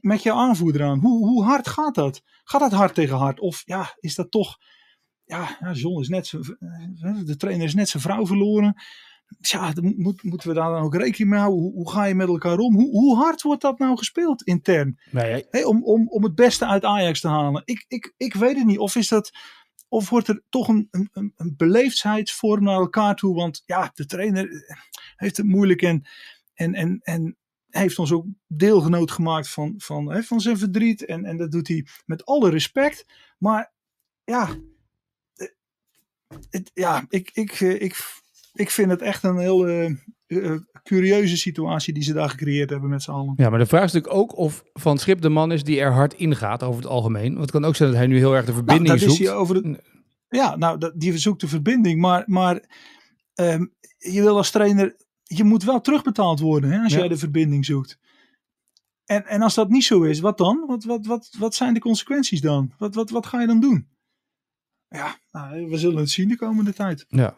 [0.00, 0.98] met jouw aanvoerder aan?
[0.98, 2.22] Hoe, hoe hard gaat dat?
[2.44, 3.40] Gaat dat hard tegen hard?
[3.40, 4.56] Of ja, is dat toch.
[5.24, 6.42] Ja, John is net zijn,
[7.00, 8.74] eh, de trainer is net zijn vrouw verloren.
[9.40, 11.60] Ja, dan moet, moeten we daar dan ook rekening mee houden?
[11.62, 12.74] Hoe, hoe ga je met elkaar om?
[12.74, 15.00] Hoe, hoe hard wordt dat nou gespeeld intern?
[15.10, 17.62] Nee, Hè, om, om, om het beste uit Ajax te halen.
[17.64, 18.78] Ik, ik, ik weet het niet.
[18.78, 19.30] Of is dat.
[19.88, 23.34] Of wordt er toch een, een, een- een beleefdheidsvorm naar elkaar toe?
[23.34, 24.76] Want ja, de trainer eh,
[25.16, 26.02] heeft het moeilijk en,
[26.54, 27.36] en, en, en
[27.70, 31.04] heeft ons ook deelgenoot gemaakt van, van, hè, van zijn verdriet.
[31.04, 33.06] En, en dat doet hij met alle respect.
[33.38, 33.72] Maar
[34.24, 34.48] ja,
[35.34, 35.46] eh,
[36.50, 38.20] het, ja ik, ik, eh, ik,
[38.52, 39.94] ik vind het echt een heel, eh,
[40.26, 43.34] uh, curieuze situatie die ze daar gecreëerd hebben met z'n allen.
[43.36, 45.92] Ja, maar de vraag is natuurlijk ook of Van Schip de man is die er
[45.92, 47.28] hard ingaat over het algemeen.
[47.28, 49.16] Want het kan ook zijn dat hij nu heel erg de Nou, verbinding dat is
[49.16, 49.28] zoekt.
[49.28, 49.78] hij over
[50.30, 52.00] ja, nou, dat, die zoekt de verbinding.
[52.00, 52.64] Maar, maar
[53.34, 53.66] ehm,
[53.98, 54.96] je wil als trainer,
[55.36, 56.98] je moet wel terugbetaald worden hè, als Ja.
[56.98, 57.98] jij de verbinding zoekt.
[59.04, 60.64] En, en als dat niet zo is, wat dan?
[60.66, 62.72] Wat, wat, wat, wat zijn de consequenties dan?
[62.78, 63.88] Wat, wat, wat ga je dan doen?
[64.88, 67.04] Ja, nou, we zullen het zien de komende tijd.
[67.08, 67.34] Ja.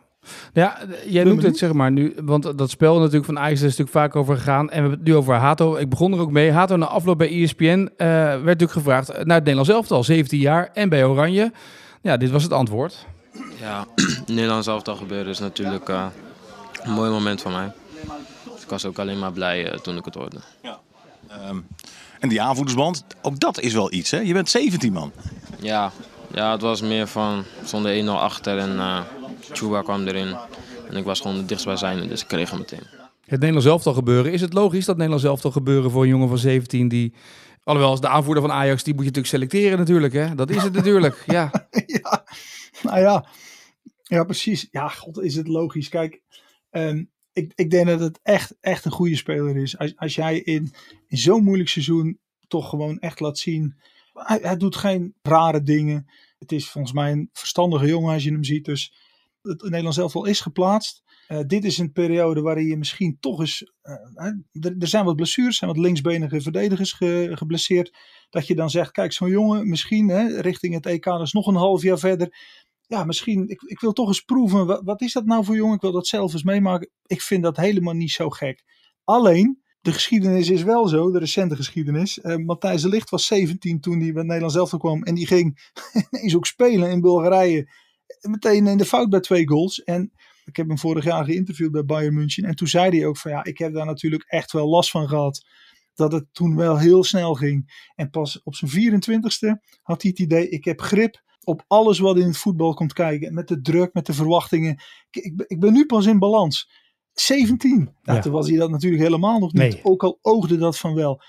[0.52, 3.90] Ja, jij noemt het zeg maar nu, want dat spel natuurlijk van Ajax is natuurlijk
[3.90, 4.70] vaak over gegaan.
[4.70, 5.76] En we hebben het nu over Hato.
[5.76, 6.50] Ik begon er ook mee.
[6.52, 7.64] Hato na afloop bij ESPN
[7.96, 11.52] eh, werd natuurlijk gevraagd naar het Nederlands elftal, 17 jaar en bij Oranje.
[12.02, 13.06] Ja, dit was het antwoord.
[13.60, 13.86] Ja,
[14.26, 16.06] Nederlands elftal gebeuren is natuurlijk eh,
[16.82, 17.72] een mooi moment voor mij.
[18.52, 20.40] Dus ik was ook alleen maar blij eh, toen ik het hoorde.
[21.28, 21.60] Ehm,
[22.20, 24.18] en die aanvoerdersband, ook dat is wel iets, hè?
[24.18, 25.12] Je bent 17 man.
[25.60, 25.92] Ja,
[26.34, 29.00] ja, het was meer van, zonder 1-0 achter en eh
[29.50, 30.36] Chuba kwam erin.
[30.88, 32.86] En ik was gewoon de dichtstbijzijnde, dus ik kreeg hem meteen.
[33.24, 34.32] Het Nederlands elftal gebeuren.
[34.32, 37.14] Is het logisch dat Nederlands elftal gebeuren voor een jongen van 17 die...
[37.64, 40.12] Alhoewel, als de aanvoerder van Ajax, die moet je natuurlijk selecteren natuurlijk.
[40.12, 40.34] Hè?
[40.34, 41.50] Dat is het natuurlijk, ja.
[41.86, 42.24] ja,
[42.82, 43.26] nou ja.
[44.02, 44.68] Ja, precies.
[44.70, 45.88] Ja, god, is het logisch.
[45.88, 46.20] Kijk,
[46.70, 49.78] ehm, ik, ik denk dat het echt, echt een goede speler is.
[49.78, 50.72] Als, als jij in,
[51.08, 52.18] zo'n moeilijk seizoen
[52.48, 53.76] toch gewoon echt laat zien.
[54.12, 56.06] Hij, hij doet geen rare dingen.
[56.38, 58.64] Het is volgens mij een verstandige jongen als je hem ziet.
[58.64, 58.94] Dus
[59.42, 61.02] het Nederlands elftal is geplaatst.
[61.26, 63.72] Eh, dit is een periode waarin je misschien toch eens.
[63.82, 64.30] eh, hè,
[64.78, 67.96] er, zijn wat blessures, zijn wat linksbenige verdedigers ge- geblesseerd.
[68.30, 71.54] Dat je dan zegt: kijk, zo'n jongen, misschien hè, richting het EK, is nog een
[71.54, 72.34] half jaar verder.
[72.86, 74.84] Ja, misschien, ik, ik wil toch eens proeven.
[74.84, 75.74] Wat, is dat nou voor jongen?
[75.74, 76.90] Ik wil dat zelf eens meemaken.
[77.06, 78.64] Ik vind dat helemaal niet zo gek.
[79.04, 82.20] Alleen, de geschiedenis is wel zo, de recente geschiedenis.
[82.20, 85.02] Eh, Matthijs de Ligt was 17 toen hij bij het Nederlands elftal kwam.
[85.02, 85.72] En die ging
[86.10, 87.68] ineens ook spelen in Bulgarije.
[88.20, 89.82] Meteen in de fout bij twee goals.
[89.82, 90.12] En
[90.44, 92.44] ik heb hem vorig jaar geïnterviewd bij Bayern München.
[92.44, 95.08] En toen zei hij ook van ja, ik heb daar natuurlijk echt wel last van
[95.08, 95.46] gehad.
[95.94, 97.88] Dat het toen wel heel snel ging.
[97.94, 102.16] En pas op zijn 24ste had hij het idee, ik heb grip op alles wat
[102.18, 103.34] in het voetbal komt kijken.
[103.34, 104.70] Met de druk, met de verwachtingen.
[105.10, 106.70] Ik, ik, ben- ik ben nu pas in balans.
[107.12, 107.76] 17.
[108.02, 108.22] Nou, Ja.
[108.22, 109.62] Toen was hij dat natuurlijk helemaal nog niet.
[109.62, 109.80] Nee.
[109.82, 111.22] Ook al oogde dat van wel.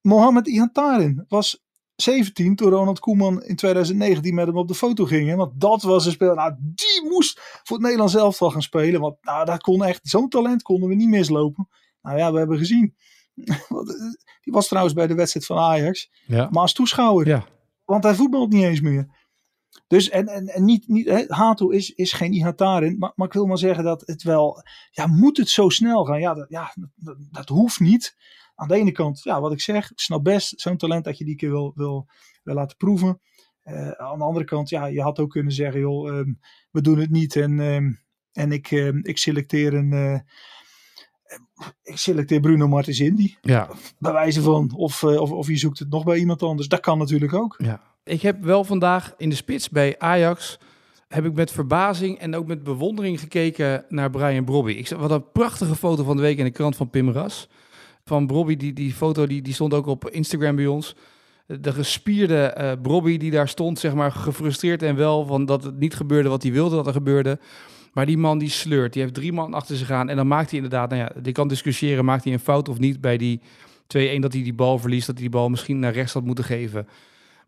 [0.00, 1.64] Mohamed Ihantarin was
[1.96, 5.28] 17 toen Ronald Koeman in 2019 met hem op de foto ging.
[5.28, 5.36] hè.
[5.36, 6.34] Want dat was een speler.
[6.34, 9.00] Nou, die moest voor het Nederlands elftal gaan spelen.
[9.00, 11.68] Want nou, dat kon echt, zo'n talent konden we niet mislopen.
[12.02, 12.94] Nou ja, we hebben gezien.
[13.44, 13.54] Eh,
[14.40, 16.10] Die was trouwens bij de wedstrijd van Ajax.
[16.26, 16.48] Ja.
[16.50, 17.26] Maar als toeschouwer.
[17.26, 17.44] Ja.
[17.84, 19.25] Want hij voetbalt niet eens meer.
[19.86, 22.98] Dus en, en, en niet, niet hè, Hato is, is geen Ihatarin.
[22.98, 24.62] Maar, maar ik wil maar zeggen dat het wel.
[24.90, 26.20] Ja, moet het zo snel gaan?
[26.20, 28.16] Ja, dat, ja, dat, dat hoeft niet.
[28.54, 31.24] Aan de ene kant, ja, wat ik zeg, ik snap best zo'n talent dat je
[31.24, 32.08] die keer wil, wil,
[32.42, 33.20] wil laten proeven.
[33.62, 36.32] Eh, aan de andere kant, ja, je had ook kunnen zeggen, joh, ehm,
[36.70, 37.92] we doen het niet en, ehm,
[38.32, 39.92] en ik, ehm, ik selecteer een.
[39.92, 40.18] eh,
[41.82, 43.68] ik selecteer Bruno Martins Indy, Ja.
[43.98, 44.72] bij wijze van.
[44.74, 46.68] Of, eh, of, of je zoekt het nog bij iemand anders.
[46.68, 47.54] Dat kan natuurlijk ook.
[47.58, 47.94] Ja.
[48.06, 50.58] Ik heb wel vandaag in de spits bij Ajax
[51.08, 54.72] heb ik met verbazing en ook met bewondering gekeken naar Brian Brobby.
[54.72, 57.48] Ik zag wat een prachtige foto van de week in de krant van Pim Ras.
[58.04, 60.94] Van Brobby, die, die foto die, die stond ook op Instagram bij ons.
[61.46, 65.78] De gespierde eh Brobby die daar stond, zeg maar, gefrustreerd en wel van dat het
[65.78, 67.38] niet gebeurde wat hij wilde dat er gebeurde.
[67.92, 70.08] Maar die man die sleurt, die heeft drie man achter zich aan.
[70.08, 72.78] En dan maakt hij inderdaad, nou ja, die kan discussiëren, maakt hij een fout of
[72.78, 73.42] niet bij die 2-1
[74.20, 76.86] dat hij die bal verliest, dat hij die bal misschien naar rechts had moeten geven.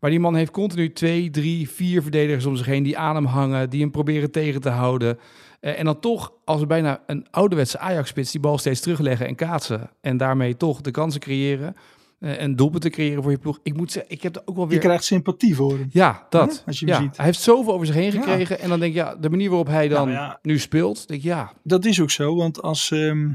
[0.01, 3.25] Maar die man heeft continu twee, drie, vier verdedigers om zich heen die aan hem
[3.25, 5.19] hangen, die hem proberen tegen te houden.
[5.61, 9.91] Eh, en dan toch, als bijna een ouderwetse Ajax-spits, die bal steeds terugleggen en kaatsen.
[10.01, 11.75] En daarmee toch de kansen creëren
[12.19, 13.59] eh, en doelpunten creëren voor je ploeg.
[13.63, 14.79] Ik moet zeggen, ik heb er ook wel Je weer...
[14.79, 15.89] krijgt sympathie voor hem.
[15.93, 16.63] Ja, dat.
[16.67, 17.01] Als je hem ja.
[17.01, 17.17] ziet.
[17.17, 18.21] Hij heeft zoveel over zich heen Ja.
[18.21, 18.61] gekregen.
[18.61, 20.39] En dan denk je, ja, de manier waarop hij dan Nou ja.
[20.43, 22.91] nu speelt, denk ik, ja, Dat is ook zo, want als.
[22.91, 23.29] ehm,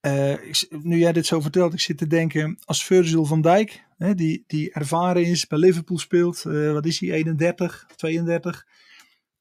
[0.00, 2.58] eh, ik nu jij dit zo vertelt, ik zit te denken.
[2.64, 6.44] Als Virgil van Dijk, hè, die, die ervaren is, bij Liverpool speelt.
[6.44, 8.66] eh, wat is hij, 31, 32.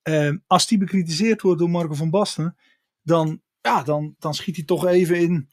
[0.01, 2.57] ehm, als die bekritiseerd wordt door Marco van Basten.
[3.01, 5.49] Dan, ja, dan, dan schiet hij toch even in.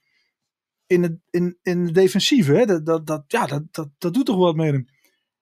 [0.87, 2.53] In het, in, in de defensieve.
[2.53, 2.67] Hè?
[2.67, 4.87] Dat, dat, dat, ja, dat, dat, dat doet toch wat met hem.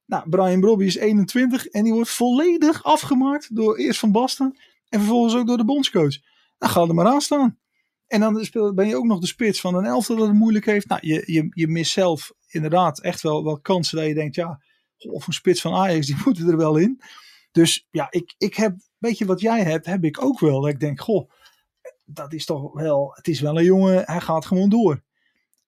[0.04, 4.98] Nou, Brian Brobby is 21 en die wordt volledig afgemaakt door eerst Van Basten en
[4.98, 6.16] vervolgens ook door de bondscoach.
[6.58, 7.58] Nou, ga er maar aan staan.
[8.06, 10.88] En dan ben je ook nog de spits van een elftal dat het moeilijk heeft.
[10.88, 14.60] Nou, je, je, je mist zelf inderdaad echt wel, wel kansen dat je denkt, ja,
[15.10, 17.00] of een spits van Ajax, die moeten er wel in.
[17.52, 20.60] Dus ja, ik, ik heb, weet je wat jij hebt, heb ik ook wel.
[20.60, 21.30] Dat ik denk, goh,
[22.04, 25.02] dat is toch wel, het is wel een jongen, hij gaat gewoon door.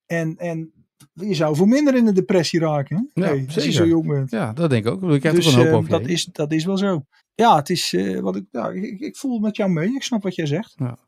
[0.06, 0.72] En, en
[1.12, 3.22] je zou voor minder in de depressie raken, hè?
[3.22, 4.30] Ja, Nee, als je zo jong bent.
[4.30, 5.02] ja, dat denk ik ook.
[5.02, 7.04] Ik Dus toch een hoop eh, over dat, is, dat is wel zo.
[7.34, 9.94] ja, het is uh, wat ik, ja, ik, ik, voel met jou mee.
[9.94, 10.74] Ik snap wat jij zegt.
[10.76, 10.98] Ja.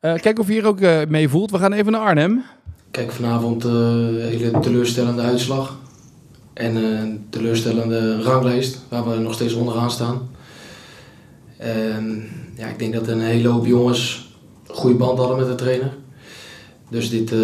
[0.00, 1.50] Uh, kijk of je hier ook uh, mee voelt.
[1.50, 2.44] We gaan even naar Arnhem.
[2.94, 5.76] Kijk, vanavond een hele teleurstellende uitslag.
[6.52, 10.28] En een teleurstellende ranglijst waar we nog steeds onderaan staan.
[12.56, 14.32] Ja, ik denk dat een hele hoop jongens
[14.66, 15.92] een goede band hadden met de trainer.
[16.88, 17.34] Dus dit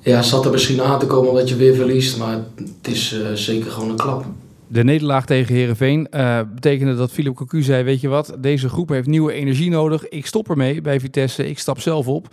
[0.00, 2.18] ja, zat er misschien aan te komen omdat je weer verliest.
[2.18, 4.24] Maar het is zeker gewoon een klap.
[4.66, 8.88] De nederlaag tegen Herenveen uh, betekende dat Philip Cocu zei: Weet je wat, deze groep
[8.88, 10.08] heeft nieuwe energie nodig.
[10.08, 11.48] Ik stop ermee bij Vitesse.
[11.48, 12.28] Ik stap zelf op.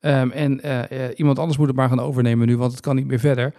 [0.00, 0.80] Um, en uh,
[1.16, 3.54] iemand anders moet het maar gaan overnemen nu, want het kan niet meer verder.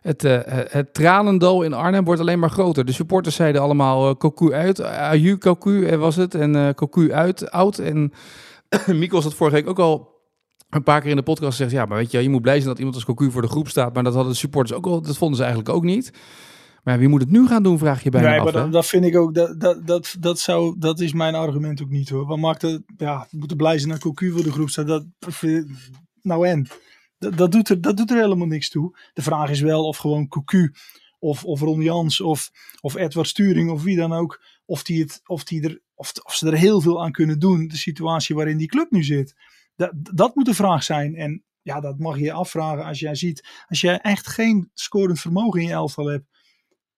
[0.00, 2.84] Het, uh, het tranendal in Arnhem wordt alleen maar groter.
[2.84, 7.78] De supporters zeiden allemaal Cocu uit, Aju Cocu was het, en Cocu uit, oud.
[7.78, 8.12] En
[8.86, 10.12] Mikkel had vorige week ook al
[10.70, 12.68] een paar keer in de podcast gezegd: Ja, maar weet je, je moet blij zijn
[12.68, 13.94] dat iemand als Cocu voor de groep staat.
[13.94, 16.12] Maar dat hadden de supporters ook al, dat vonden ze eigenlijk ook niet.
[16.82, 18.52] Maar wie moet het nu gaan doen, vraag je bijna nee, af.
[18.52, 21.90] Maar dat, vind ik ook, dat, dat, dat, dat, zou, dat is mijn argument ook
[21.90, 22.26] niet hoor.
[22.26, 24.86] Wat maakt het, ja, we moeten blij zijn dat Cocu voor de groep staat.
[24.86, 25.04] Dat,
[26.22, 26.66] nou en,
[27.18, 28.98] dat, dat, doet er, dat doet er helemaal niks toe.
[29.12, 30.72] De vraag is wel of gewoon Cocu
[31.18, 35.20] of, of Ron Jans of, of Edward Sturing of wie dan ook, of, die het,
[35.24, 38.56] of, die er, of, of ze er heel veel aan kunnen doen, de situatie waarin
[38.56, 39.34] die club nu zit.
[39.76, 41.14] Dat, dat moet de vraag zijn.
[41.14, 45.20] En ja, dat mag je je afvragen als jij ziet, als jij echt geen scorend
[45.20, 46.31] vermogen in je elftal hebt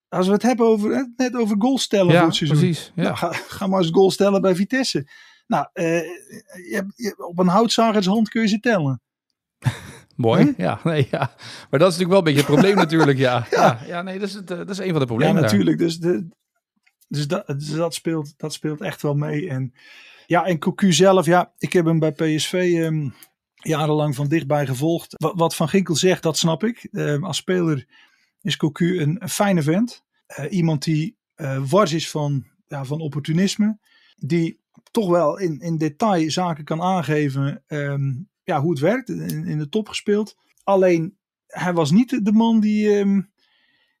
[0.09, 2.59] als we het hebben over, net over goal stellen ja, voor het seizoen.
[2.59, 3.03] Precies, ja.
[3.03, 5.07] Nou, ga, ga, maar eens goal stellen bij Vitesse.
[5.47, 9.01] Nou, uh, je, je, op een houtzagershand kun je ze tellen.
[10.15, 11.35] Mooi, ja, nee, ja.
[11.69, 13.47] Maar dat is natuurlijk wel een beetje het probleem natuurlijk, ja.
[13.51, 13.79] ja.
[13.85, 14.01] ja.
[14.01, 15.77] nee, dat is, het, eh, dat is een van de problemen Ja, natuurlijk.
[15.77, 16.27] Dus, de,
[17.07, 19.49] dus, dat, dus dat, speelt, dat speelt echt wel mee.
[19.49, 19.73] En
[20.25, 23.13] ja, en Cocu zelf, ja, ik heb hem bij PSV um,
[23.55, 25.15] jarenlang van dichtbij gevolgd.
[25.17, 26.87] Wat, Van Ginkel zegt, dat snap ik.
[26.91, 27.87] Um, als speler
[28.45, 30.03] is Cocu een, een fijne vent.
[30.39, 33.79] Uh, iemand die uh, wars is van, ja, van opportunisme.
[34.15, 34.59] Die
[34.91, 39.09] toch wel in, in detail zaken kan aangeven um, ja, hoe het werkt.
[39.09, 40.35] In, de top gespeeld.
[40.63, 43.31] Alleen, hij was niet de man die, um,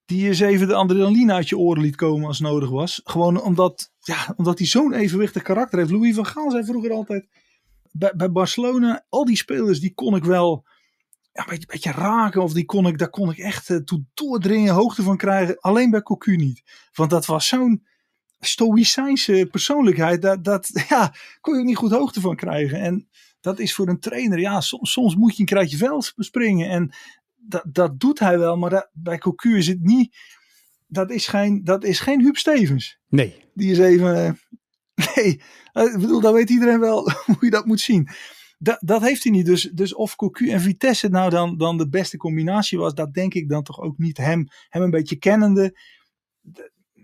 [0.05, 3.01] die eens even de adrenaline uit je oren liet komen als nodig was.
[3.03, 5.91] Gewoon omdat, ja, omdat hij zo'n evenwichtig karakter heeft.
[5.91, 7.27] Louis van Gaal zei vroeger altijd...
[7.91, 10.65] Bij, bij Barcelona, al die spelers die kon ik wel
[11.35, 12.41] ja, een beetje, beetje, raken.
[12.41, 15.59] Of die kon ik, daar kon ik echt uh, toe doordringen, hoogte van krijgen.
[15.59, 16.61] Alleen bij Cocu niet.
[16.93, 17.85] Want dat was zo'n
[18.39, 20.21] stoïcijnse persoonlijkheid.
[20.21, 22.79] Dat, dat ja, kon je niet goed hoogte van krijgen.
[22.79, 23.09] En
[23.41, 26.69] dat is voor een trainer, ja, soms, soms moet je een kruidje veld bespringen.
[26.69, 26.95] En
[27.35, 28.57] dat, dat doet hij wel.
[28.57, 30.15] Maar dat, bij Cocu is het niet...
[30.87, 32.99] Dat is geen, dat is geen Huub Stevens.
[33.07, 33.43] Nee.
[33.53, 34.15] Die is even...
[34.95, 35.41] Uh, nee,
[35.73, 38.09] ik bedoel, dan weet iedereen wel hoe je dat moet zien
[38.57, 39.45] dat, dat heeft hij niet.
[39.45, 43.33] Dus, dus of Cocu en Vitesse nou dan, dan de beste combinatie was, dat denk
[43.33, 44.17] ik dan toch ook niet.
[44.17, 45.79] Hem, hem een beetje kennende.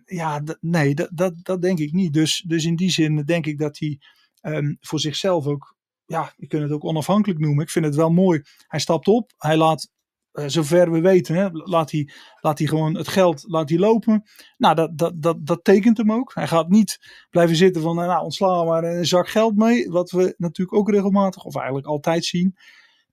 [0.05, 2.13] Ja, nee, dat, dat, dat denk ik niet.
[2.13, 3.99] Dus, dus in die zin denk ik dat hij
[4.41, 7.63] um, voor zichzelf ook, ja, je kunt het ook onafhankelijk noemen.
[7.63, 8.41] Ik vind het wel mooi.
[8.67, 9.89] Hij stapt op, hij laat
[10.33, 14.23] uh, zover we weten, hè, laat, hij, laat hij gewoon het geld laat hij lopen.
[14.57, 16.31] Nou, dat, dat, dat, dat tekent hem ook.
[16.33, 19.89] Hij gaat niet blijven zitten van, nou, ontslaan maar een zak geld mee.
[19.89, 22.55] Wat we natuurlijk ook regelmatig, of eigenlijk altijd zien.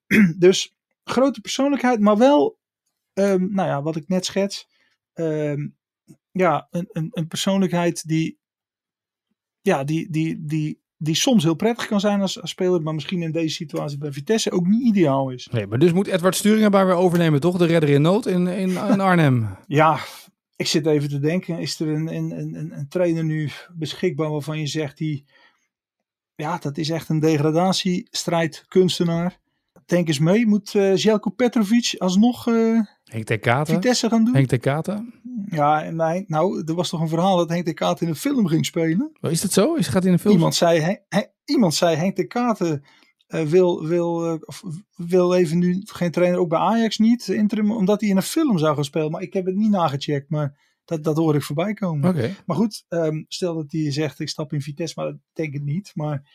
[0.38, 2.59] dus grote persoonlijkheid, maar wel,
[3.14, 4.68] um, nou ja, wat ik net schets.
[5.14, 5.76] Um,
[6.33, 8.38] ja, een, een, een persoonlijkheid die,
[9.61, 13.33] ja, die, die, die die soms heel prettig kan zijn als, speler, maar misschien in
[13.33, 15.49] deze situatie bij Vitesse ook niet ideaal is.
[15.53, 17.59] Nee, maar dus moet Edward Sturingen bij weer overnemen, toch?
[17.59, 19.57] De redder in nood in, in, in Arnhem.
[19.67, 19.99] ja,
[20.57, 24.59] ik zit even te denken, is er een, een, een, een trainer nu beschikbaar waarvan
[24.59, 25.25] je zegt, die,
[26.35, 29.39] ja, dat is echt een degradatiestrijd kunstenaar.
[29.87, 33.75] Denk eens mee, moet uh, Jelko Petrovic alsnog uh, Henk de Katen.
[33.75, 34.35] Vitesse gaan doen?
[34.35, 35.14] Henk de Katen.
[35.47, 38.47] Ja, nee, nou, er was toch een verhaal dat Henk de Katen in een film
[38.47, 39.11] ging spelen.
[39.21, 39.75] Oh, is dat zo?
[39.75, 40.35] Is, gaat in een film?
[40.35, 42.85] Iemand zei, he, he, iemand zei Henk de Katen
[43.29, 44.40] uh, wil, wil, uh,
[44.97, 48.59] wil even nu geen trainer, ook bij Ajax niet, interim, omdat hij in een film
[48.59, 49.11] zou gaan spelen.
[49.11, 52.11] Maar ik heb het niet nagecheckt, maar dat, dat hoor ik voorbij komen.
[52.11, 52.35] Okay.
[52.47, 55.62] Maar goed, um, stel dat hij zegt, ik stap in Vitesse, maar dat denk ik
[55.62, 55.90] niet.
[55.94, 56.31] Maar,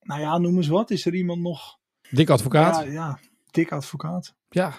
[0.00, 0.90] nou ja, noem eens wat.
[0.90, 1.78] Is er iemand nog...
[2.10, 2.84] Dik advocaat?
[2.84, 3.18] Ja, ja
[3.54, 4.34] dik advocaat.
[4.48, 4.74] Ja.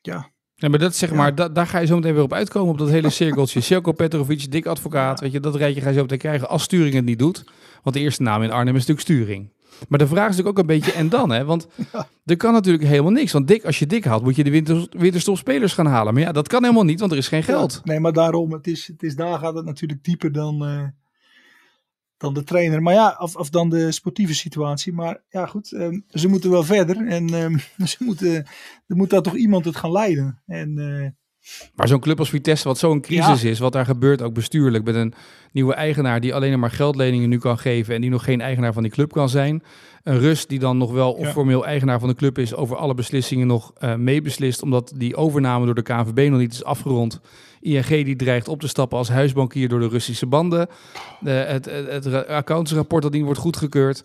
[0.00, 0.32] Ja.
[0.56, 2.78] Ja, maar dat zeg maar, da, daar ga je zo meteen weer op uitkomen op
[2.78, 3.60] dat hele cirkeltje.
[3.70, 6.94] Selko Petrovic, dik advocaat, weet je, dat rijtje ga je zo meteen krijgen als Sturing
[6.94, 7.44] het niet doet.
[7.82, 9.52] Want de eerste naam in Arnhem is natuurlijk Sturing.
[9.88, 11.44] Maar de vraag is natuurlijk ook een beetje en dan, hè?
[11.44, 11.68] Want
[12.24, 13.32] er kan natuurlijk helemaal niks.
[13.32, 16.14] Want dik, als je dik haalt, moet je de winter, gaan halen.
[16.14, 17.80] Maar ja, dat kan helemaal niet, want er is geen geld.
[17.84, 20.82] nee, maar daarom, het is, het is, daar gaat het natuurlijk dieper dan, uh,
[22.24, 22.82] dan de trainer.
[22.82, 24.92] Maar ja, of, of dan de sportieve situatie.
[24.92, 27.06] Maar ja, goed, um, ze moeten wel verder.
[27.06, 28.34] En um, ze moeten,
[28.86, 30.42] er moet daar toch iemand het gaan leiden.
[30.46, 31.08] En uh,
[31.74, 34.94] Maar zo'n club als Vitesse, wat zo'n crisis is, wat daar gebeurt ook bestuurlijk, met
[34.94, 35.14] een
[35.52, 38.82] nieuwe eigenaar die alleen maar geldleningen nu kan geven en die nog geen eigenaar van
[38.82, 39.62] die club kan zijn.
[40.02, 41.30] Een Rus die dan nog wel Ja.
[41.30, 45.64] formeel eigenaar van de club is, over alle beslissingen nog eh, meebeslist, omdat die overname
[45.64, 47.20] door de KNVB nog niet is afgerond.
[47.60, 50.68] ING die dreigt op te stappen als huisbankier door de Russische banden.
[51.20, 54.04] De, het, het, het ra- accountsrapport dat niet wordt goedgekeurd.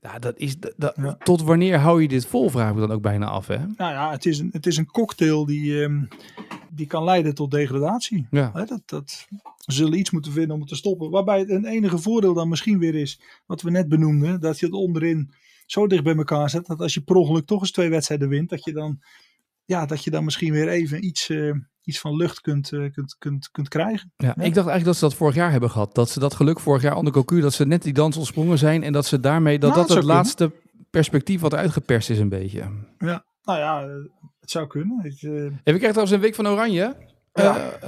[0.00, 1.14] Ja, dat is, dat, Ja.
[1.14, 3.46] Tot wanneer hou je dit vol, vraag ik me dan ook bijna af.
[3.46, 3.58] Hè?
[3.58, 6.04] Nou ja, het is een, het is een cocktail die, ehm,
[6.70, 8.26] die kan leiden tot degradatie.
[8.30, 8.50] Ja.
[8.50, 9.26] Dat, dat,
[9.72, 11.10] zullen iets moeten vinden om het te stoppen.
[11.10, 14.66] Waarbij het een enige voordeel dan misschien weer is, wat we net benoemden, dat je
[14.66, 15.32] het onderin
[15.66, 18.48] zo dicht bij elkaar zet, dat als je per ongeluk toch eens twee wedstrijden wint,
[18.48, 19.00] dat je dan,
[19.64, 21.52] ja, dat je dan misschien weer even iets, eh,
[21.84, 24.12] iets van lucht kunt, eh, kunt, kunt, kunt krijgen.
[24.16, 25.94] Ja, ik dacht eigenlijk dat ze dat vorig jaar hebben gehad.
[25.94, 28.82] Dat ze dat geluk vorig jaar onder Cocu, dat ze net die dans ontsprongen zijn
[28.82, 30.52] en dat ze daarmee, dat Nou, dat dat het laatste
[30.90, 32.58] perspectief wat uitgeperst is een beetje.
[32.98, 33.88] Ja, nou ja, eh,
[34.40, 35.00] het zou kunnen.
[35.04, 36.96] Ik, En we krijgen trouwens een week van Oranje.
[37.32, 37.56] Ja.
[37.70, 37.80] Eh,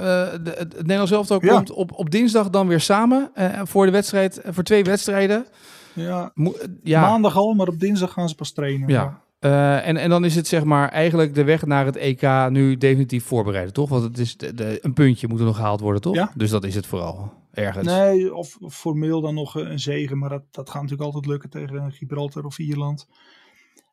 [0.43, 1.53] de- het Nederlands elftal Ja.
[1.55, 5.45] komt op, op dinsdag dan weer samen eh, voor de wedstrijd, voor twee wedstrijden.
[5.93, 8.89] ja, Mo- ja, Maandag al, maar op dinsdag gaan ze pas trainen.
[8.89, 9.21] ja.
[9.43, 12.77] Eh, en, en dan is het zeg maar eigenlijk de weg naar het EK nu
[12.77, 13.89] definitief voorbereiden, toch?
[13.89, 16.15] Want het is de, de- een puntje moet er nog gehaald worden, toch?
[16.15, 16.31] Ja.
[16.35, 17.33] Dus dat is het vooral.
[17.51, 17.87] Ergens.
[17.87, 21.49] Nee, of formeel dan nog eh, een zegen, maar dat, dat gaat natuurlijk altijd lukken
[21.49, 23.07] tegen Gibraltar of Ierland.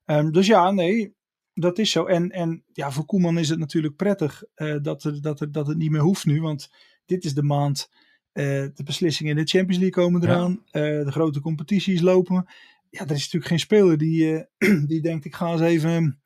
[0.04, 1.14] Ehm, dus ja, nee,
[1.54, 2.04] dat is zo.
[2.04, 5.66] En, en ja, voor Koeman is het natuurlijk prettig eh, dat, er, dat, er, dat
[5.66, 6.70] het niet meer hoeft nu, want
[7.06, 7.88] dit is de maand.
[8.32, 8.44] eh,
[8.74, 10.28] de beslissingen in de Champions League komen Ja.
[10.28, 10.62] eraan.
[10.70, 12.46] eh, de grote competities lopen.
[12.90, 16.22] Ja, er is natuurlijk geen speler die, eh, die denkt, ik ga eens even.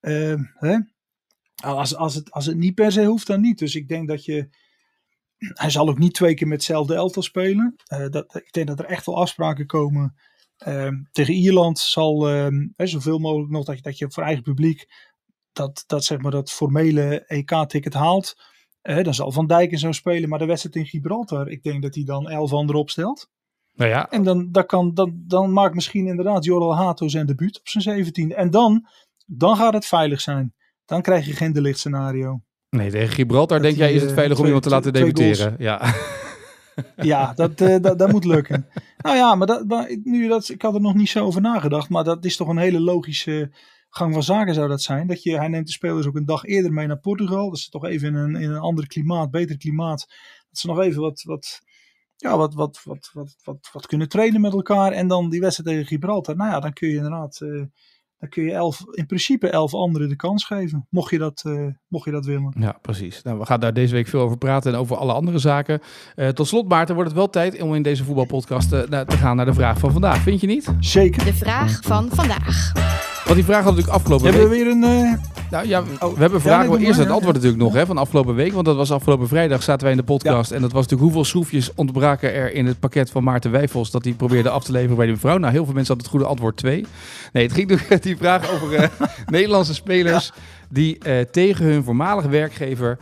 [0.00, 0.78] eh, hè?
[1.54, 3.58] Als, als, het, als het niet per se hoeft, dan niet.
[3.58, 4.48] Dus ik denk dat je
[5.62, 7.74] hij zal ook niet twee keer met hetzelfde elftal spelen.
[7.84, 10.14] Eh, dat, ik denk dat er echt wel afspraken komen.
[10.56, 14.42] Ehm, tegen Ierland zal ehm, hè, zoveel mogelijk nog dat je, dat je voor eigen
[14.42, 14.86] publiek
[15.52, 18.34] dat, dat, zeg maar, dat formele EK-ticket haalt.
[18.80, 20.28] Eh, dan zal Van Dijk en zo spelen.
[20.28, 23.30] Maar de wedstrijd in Gibraltar, ik denk dat hij dan elf anderen opstelt.
[23.78, 27.58] Nou ja, En dan, dat kan, dan, dan maakt misschien inderdaad Joral Hato zijn debuut
[27.58, 28.34] op zijn 17.
[28.34, 28.86] En dan,
[29.26, 30.54] dan gaat het veilig zijn.
[30.84, 32.42] Dan krijg je geen delicht scenario.
[32.70, 34.92] nee, tegen Gibraltar Dat denk jij is het eh, veilig om twee- iemand te laten
[34.92, 35.54] debuteren.
[35.58, 35.80] Ja.
[36.96, 38.66] Ja, dat, eh, dat, dat moet lukken.
[38.98, 39.64] Nou ja, maar, dat,
[40.04, 41.88] nu dat, ik had er nog niet zo over nagedacht.
[41.88, 43.50] Maar dat is toch een hele logische
[43.88, 45.06] gang van zaken zou dat zijn.
[45.06, 47.50] Dat je, hij neemt de spelers ook een dag eerder mee naar Portugal.
[47.50, 50.06] Dat ze toch even in een, in een ander klimaat, beter klimaat.
[50.48, 51.60] Dat ze nog even wat, wat,
[52.18, 54.92] ja, wat, wat, wat, wat, wat, wat kunnen trainen met elkaar.
[54.92, 56.36] En dan die wedstrijd tegen Gibraltar.
[56.36, 57.40] Nou ja, dan kun je inderdaad...
[57.40, 57.62] eh,
[58.18, 60.86] dan kun je elf, in principe elf anderen de kans geven.
[60.90, 62.54] Mocht je dat, eh, mocht je dat willen.
[62.58, 63.22] Ja, precies.
[63.22, 65.80] Nou, we gaan daar deze week veel over praten en over alle andere zaken.
[66.14, 69.46] Eh, tot slot, Maarten, wordt het wel tijd om in deze voetbalpodcast te gaan naar
[69.46, 70.18] de vraag van vandaag.
[70.18, 70.74] Vind je niet?
[70.80, 71.24] Zeker.
[71.24, 72.87] De vraag van vandaag.
[73.28, 74.64] Want die vraag had natuurlijk afgelopen Hebben we week.
[74.64, 74.82] weer een...
[75.12, 75.18] eh,
[75.50, 76.68] Nou ja, we Oh, hebben ja, vragen.
[76.68, 77.42] nee, doe eerst het ja, antwoord ja.
[77.42, 78.52] natuurlijk nog hè, van afgelopen week.
[78.52, 80.50] Want dat was afgelopen vrijdag zaten wij in de podcast.
[80.50, 83.90] En dat was natuurlijk hoeveel schroefjes ontbraken er in het pakket van Maarten Wijfels.
[83.90, 85.38] Dat hij probeerde af te leveren bij de mevrouw.
[85.38, 86.86] Nou, heel veel mensen hadden het goede antwoord 2.
[87.32, 88.88] Nee, het ging natuurlijk die vraag over eh,
[89.26, 90.32] Nederlandse spelers
[90.68, 92.98] die eh, tegen hun voormalige werkgever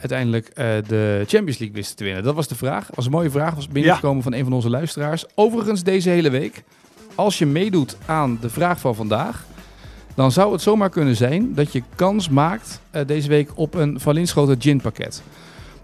[0.00, 0.54] uiteindelijk
[0.88, 2.22] de Champions League wisten te winnen.
[2.22, 2.86] Dat was de vraag.
[2.86, 3.54] Dat was een mooie vraag.
[3.54, 5.24] Was binnengekomen van een van onze luisteraars.
[5.34, 6.62] Overigens deze hele week,
[7.14, 9.44] als je meedoet aan de vraag van vandaag,
[10.14, 14.00] dan zou het zomaar kunnen zijn dat je kans maakt eh, deze week op een
[14.00, 15.22] Van Linschoten gin pakket.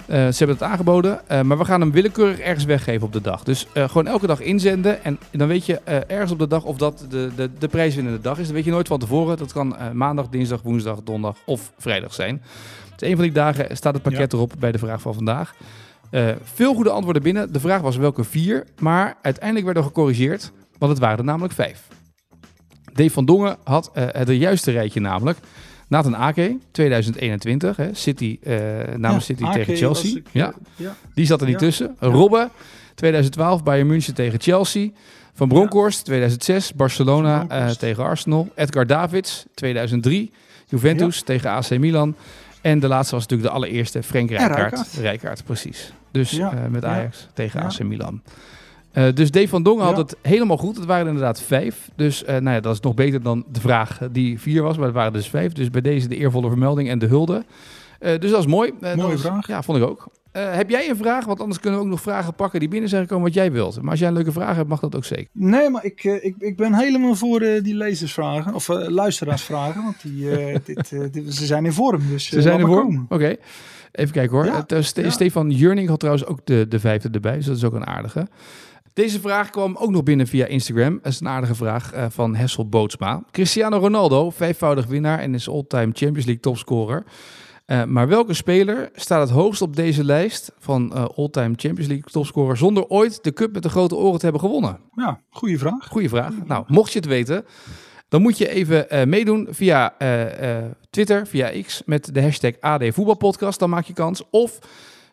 [0.06, 3.20] Eh, ze hebben het aangeboden, eh, maar we gaan hem willekeurig ergens weggeven op de
[3.20, 3.42] dag.
[3.42, 7.06] Dus gewoon elke dag inzenden en dan weet je ergens op de dag of dat
[7.08, 8.46] de, de, de prijswinnende dag is.
[8.46, 9.36] Dat weet je nooit van tevoren.
[9.36, 12.42] Dat kan maandag, dinsdag, woensdag, donderdag of vrijdag zijn.
[12.96, 15.54] Dus een van die dagen staat het pakket erop bij de vraag van vandaag.
[16.42, 17.52] Veel goede antwoorden binnen.
[17.52, 21.52] De vraag was welke vier, maar uiteindelijk werden we gecorrigeerd, want het waren er namelijk
[21.54, 21.88] vijf.
[22.92, 25.38] Dave van Dongen had eh, het juiste rijtje namelijk.
[25.88, 28.56] Nathan Ake, 2021, hè, City, eh,
[28.96, 30.16] namens Ja, City Ake tegen Chelsea.
[30.16, 30.96] ik, ja, eh, ja.
[31.14, 31.66] die zat er niet Ja.
[31.66, 31.96] tussen.
[31.98, 32.50] Robben,
[32.94, 34.88] 2012, Bayern München tegen Chelsea.
[35.34, 38.48] Van Bronckhorst, 2006, Barcelona eh, tegen Arsenal.
[38.54, 40.30] Edgar Davids, 2003,
[40.66, 42.16] Juventus tegen AC Milan.
[42.60, 44.92] En de laatste was natuurlijk de allereerste, Frank Rijkaard.
[45.00, 45.44] Rijkaard.
[45.44, 45.92] Precies.
[46.10, 46.88] Dus eh, met ja.
[46.88, 47.62] Ajax tegen.
[47.62, 48.22] AC Milan.
[48.98, 50.76] Eh, dus Dave van Dongen had het helemaal goed.
[50.76, 51.90] Het waren inderdaad vijf.
[51.96, 54.76] Dus eh, nou ja, dat is nog beter dan de vraag die vier was.
[54.76, 55.52] Maar het waren dus vijf.
[55.52, 57.44] Dus bij deze de eervolle vermelding en de hulde.
[57.98, 58.72] Eh, dus dat is mooi.
[58.80, 59.46] Dat Mooie was- vraag.
[59.46, 60.08] Ja, vond ik ook.
[60.32, 61.24] Heb jij een vraag?
[61.24, 63.82] Want anders kunnen we ook nog vragen pakken die binnen zijn gekomen wat jij wilt.
[63.82, 65.28] Maar als jij een leuke vraag hebt, mag dat ook zeker.
[65.32, 68.54] Nee, maar ik, ik, ik ben helemaal voor die lezersvragen.
[68.54, 69.82] Of luisteraarsvragen.
[69.82, 70.28] Want die,
[70.64, 72.00] dit, dit- ze zijn in vorm.
[72.08, 72.82] Dus, Ze zijn voor?
[72.82, 73.06] komen.
[73.08, 73.36] Oké.
[73.92, 74.46] Even kijken hoor.
[74.46, 75.10] Ja, Ste-.
[75.10, 77.34] Stefan Jurning had trouwens ook de, de vijfde erbij.
[77.36, 78.26] Dus dat is ook een aardige.
[78.98, 80.98] Deze vraag kwam ook nog binnen via Instagram.
[81.02, 83.22] Dat is een aardige vraag eh, van Hessel Bootsma.
[83.30, 87.04] Cristiano Ronaldo, vijfvoudig winnaar en is all-time Champions League topscorer.
[87.66, 92.10] Uh, maar welke speler staat het hoogst op deze lijst van uh, all-time Champions League
[92.10, 94.80] topscorer zonder ooit de cup met de grote oren te hebben gewonnen?
[94.94, 95.86] Ja, goede vraag.
[95.88, 96.32] Goeie vraag.
[96.44, 97.44] Nou, mocht je het weten,
[98.08, 99.94] dan moet je even uh, meedoen via
[100.90, 103.58] Twitter, via X met de hashtag AD Voetbalpodcast.
[103.58, 104.22] Dan maak je kans.
[104.30, 104.58] Of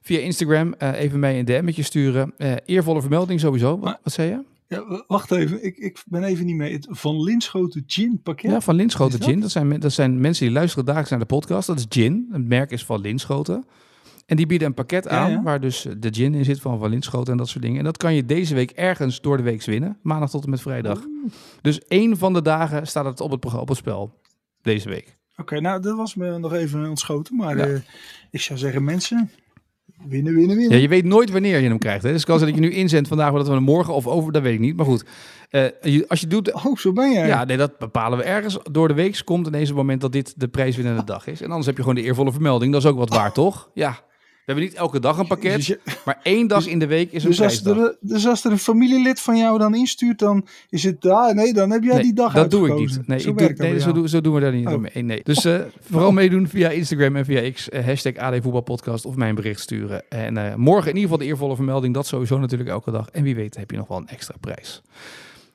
[0.06, 2.34] via Instagram even mee een DM'tje sturen.
[2.66, 3.80] eervolle vermelding sowieso.
[3.80, 4.44] Wat, wat zei je?
[4.68, 6.74] Ja, wacht even, ik, ik ben even niet mee.
[6.74, 8.52] Het Van Linschoten Gin pakket?
[8.52, 9.40] Ja, Van Linschoten Gin.
[9.40, 11.68] Dat zijn, dat zijn mensen die luisteren dagelijks naar de podcast.
[11.68, 12.28] Dat is gin.
[12.32, 13.66] Het merk is Van Linschoten.
[14.26, 17.32] En die bieden een pakket aan waar dus de gin in zit van Van Linschoten
[17.32, 17.78] en dat soort dingen.
[17.78, 19.98] En dat kan je deze week ergens door de week winnen.
[20.02, 21.00] Maandag tot en met vrijdag.
[21.62, 24.20] Dus één van de dagen staat het op het, op het spel
[24.62, 25.18] deze week.
[25.38, 27.36] Oké, nou dat was me nog even ontschoten.
[27.36, 27.80] Maar uh,
[28.32, 29.32] ik zou zeggen mensen,
[30.04, 30.76] Winnen, winnen, winnen.
[30.76, 32.04] Ja, je weet nooit wanneer je hem krijgt.
[32.04, 32.10] Hè?
[32.10, 34.08] Dus het kan zijn dat je nu inzendt vandaag, maar dat we hem morgen of
[34.08, 34.76] over, dat weet ik niet.
[34.76, 35.06] Maar goed,
[35.52, 36.54] uh, als je doet...
[36.54, 37.28] Oh, zo ben jij.
[37.28, 38.58] Ja, nee, dat bepalen we ergens.
[38.72, 41.42] Door de week komt ineens het moment dat dit de prijswinnende dag is.
[41.42, 42.72] En anders heb je gewoon de eervolle vermelding.
[42.72, 43.70] Dat is ook wat waard, toch?
[43.74, 44.00] Ja.
[44.46, 45.76] We hebben niet elke dag een pakket, dus
[46.06, 48.52] maar één dag dus- in de week is een dus als, er, dus als er
[48.52, 51.36] een familielid van jou dan instuurt, dan is het daar.
[51.36, 53.08] Nee, dan heb jij die dag dat doe ik niet.
[53.08, 54.76] Nee, zo, ik doe, nee zo, doen, zo, doen we daar niet oh.
[54.76, 55.04] mee.
[55.04, 55.22] Nee.
[55.24, 57.70] Dus uh, vooral meedoen via Instagram en via X.
[57.70, 60.10] Uh, hashtag AD Voetbalpodcast of mijn bericht sturen.
[60.10, 61.94] En uh, morgen in ieder geval de eervolle vermelding.
[61.94, 63.10] Dat sowieso natuurlijk elke dag.
[63.10, 64.82] En wie weet heb je nog wel een extra prijs.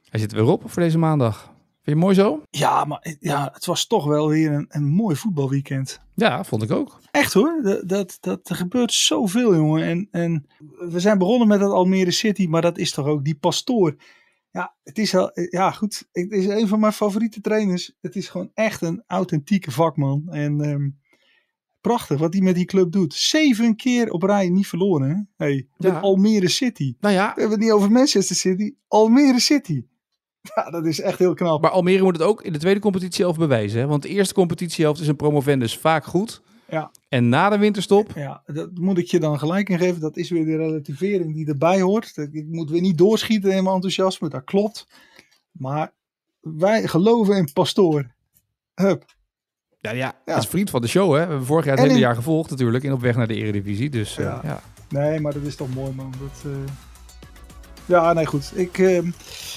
[0.08, 1.52] Hij zit weer op voor deze maandag.
[1.82, 2.42] Vind je mooi zo?
[2.50, 6.00] Ja, maar ja, het was toch wel weer een, een mooi voetbalweekend.
[6.14, 7.00] Ja, vond ik ook.
[7.10, 9.84] Echt hoor, dat, dat, dat, er gebeurt zoveel jongen.
[9.84, 10.46] En, en
[10.90, 13.96] we zijn begonnen met dat Almere City, maar dat is toch ook die pastoor.
[14.50, 17.92] Ja, het is al, ja goed, het is een van mijn favoriete trainers.
[18.00, 20.28] Het is gewoon echt een authentieke vakman.
[20.28, 20.98] En um,
[21.80, 23.14] prachtig wat hij met die club doet.
[23.14, 25.10] Zeven keer op rij niet verloren.
[25.10, 25.44] Hè?
[25.44, 25.98] Hey, ja.
[25.98, 26.94] Almere City.
[27.00, 27.34] Nou ja.
[27.34, 28.74] We hebben het niet over Manchester City.
[28.88, 29.82] Almere City.
[30.54, 31.62] Ja, dat is echt heel knap.
[31.62, 33.80] Maar Almere moet het ook in de tweede competitiehelft bewijzen.
[33.80, 33.86] Hè?
[33.86, 36.42] Want de eerste competitiehelft is een promovendus vaak goed.
[36.68, 36.90] Ja.
[37.08, 38.12] En na de winterstop?
[38.14, 40.00] Ja, dat moet ik je dan gelijk in geven.
[40.00, 42.16] Dat is weer de relativering die erbij hoort.
[42.16, 44.28] Ik moet weer niet doorschieten in mijn enthousiasme.
[44.28, 44.86] Dat klopt.
[45.50, 45.92] Maar
[46.40, 48.14] wij geloven in Pastoor.
[48.74, 49.04] Hup.
[49.80, 50.36] Ja, ja, ja.
[50.36, 51.12] is vriend van de show, hè?
[51.12, 52.84] We hebben vorig jaar het hele jaar gevolgd natuurlijk.
[52.84, 53.90] In op weg naar de Eredivisie.
[53.90, 54.36] Dus ja.
[54.36, 54.60] Uh, ja.
[54.88, 56.14] Nee, maar dat is toch mooi, man.
[56.20, 56.58] Dat, uh...
[57.90, 58.50] Ja, nee, goed.
[58.54, 59.02] Ik, uh,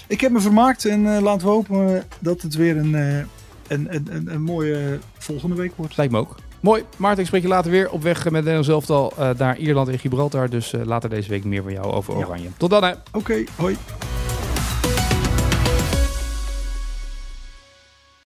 [0.08, 3.28] ik heb me vermaakt en uh, laten we hopen dat het weer een, uh, een,
[3.68, 5.98] een, een, een, mooie volgende week wordt.
[5.98, 6.36] Lijkt me ook.
[6.60, 6.84] Mooi.
[6.98, 10.00] Maarten, ik spreek je later weer op weg met Nederland zelf al naar Ierland en
[10.00, 10.50] Gibraltar.
[10.50, 12.44] Dus later deze week meer van jou over Oranje.
[12.44, 12.50] Ja.
[12.58, 12.92] Tot dan, hè.
[12.92, 13.78] Oké, okay, hoi.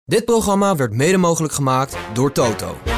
[0.05, 2.92] Dit programma werd mede mogelijk gemaakt door Toto.